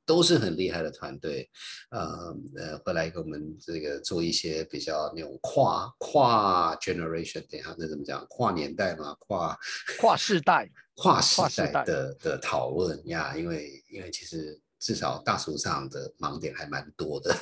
[0.03, 1.47] 都是很厉害的团队，
[1.91, 8.25] 呃呃，会来给我们这个做一些比较那种跨跨 generation，等一下那怎么讲？
[8.29, 9.55] 跨年代嘛，跨
[9.99, 11.41] 跨世代，跨时
[11.71, 14.59] 代的的讨论呀，因为因为其实。
[14.79, 17.33] 至少大叔上的盲点还蛮多的，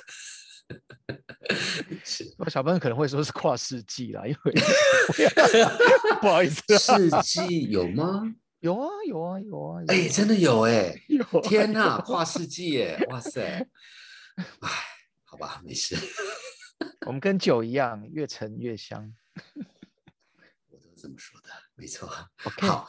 [2.06, 2.24] 是。
[2.52, 4.54] 小朋友可能会说是跨世纪啦，因为
[6.22, 8.22] 不好意思，世纪有吗？
[8.60, 9.82] 有啊，有啊，有啊。
[9.88, 10.96] 哎，真的有哎！
[11.42, 13.04] 天哪，跨世纪耶！
[13.10, 13.42] 哇塞！
[14.36, 14.70] 哎，
[15.26, 15.96] 好吧，没事。
[17.08, 19.12] 我们跟酒一样，越陈越香。
[20.70, 22.08] 我都这么说的，没错。
[22.38, 22.88] 好。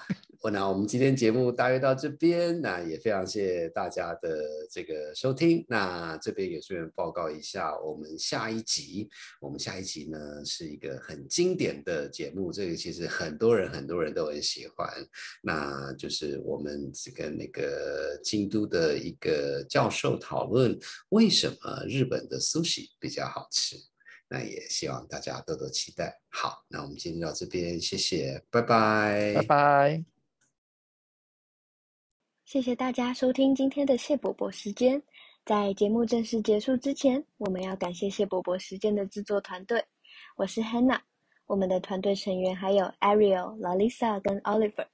[0.51, 5.64] 那我们今天节目大约到这边，那也非常谢谢大家的这个收听。
[5.68, 9.09] 那这边也顺便报告一下，我们下一集，
[9.40, 14.88] 我们下一集呢是一个很经典的节目，这个其实很多人很多人都很喜欢。
[15.43, 20.76] 那就是我们这个那个京都的一个教授讨论
[21.11, 23.76] 为什么日本的苏西比较好吃。
[24.28, 26.18] 那也希望大家多多期待。
[26.30, 30.11] 好，那我们今天到这边，谢谢，拜拜，拜拜。
[32.53, 35.03] 谢谢大家收听今天的谢伯伯时间。
[35.42, 39.82] 在节目正式结束之前，我们要感谢谢伯伯时间的制作团队。
[40.36, 41.00] 我是 Hannah，
[41.46, 44.84] 我们的团队成员还有 Ariel、Lalisa 跟 Oliver。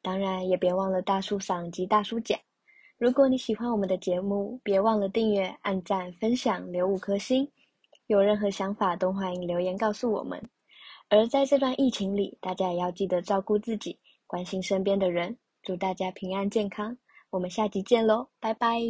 [0.00, 2.34] 当然也别忘了大叔嗓及大叔甲。
[2.96, 7.46] 如果你喜欢我们的节目，别忘了订阅、按赞、分享、留五颗星。
[8.06, 10.42] 有任何想法都欢迎留言告诉我们。
[11.10, 15.36] 而在这段疫情里，大家也要记得照顾自己，关心身边的人。
[15.62, 16.96] 祝大家平安健康。
[17.30, 18.80] 我们下集见喽，拜拜。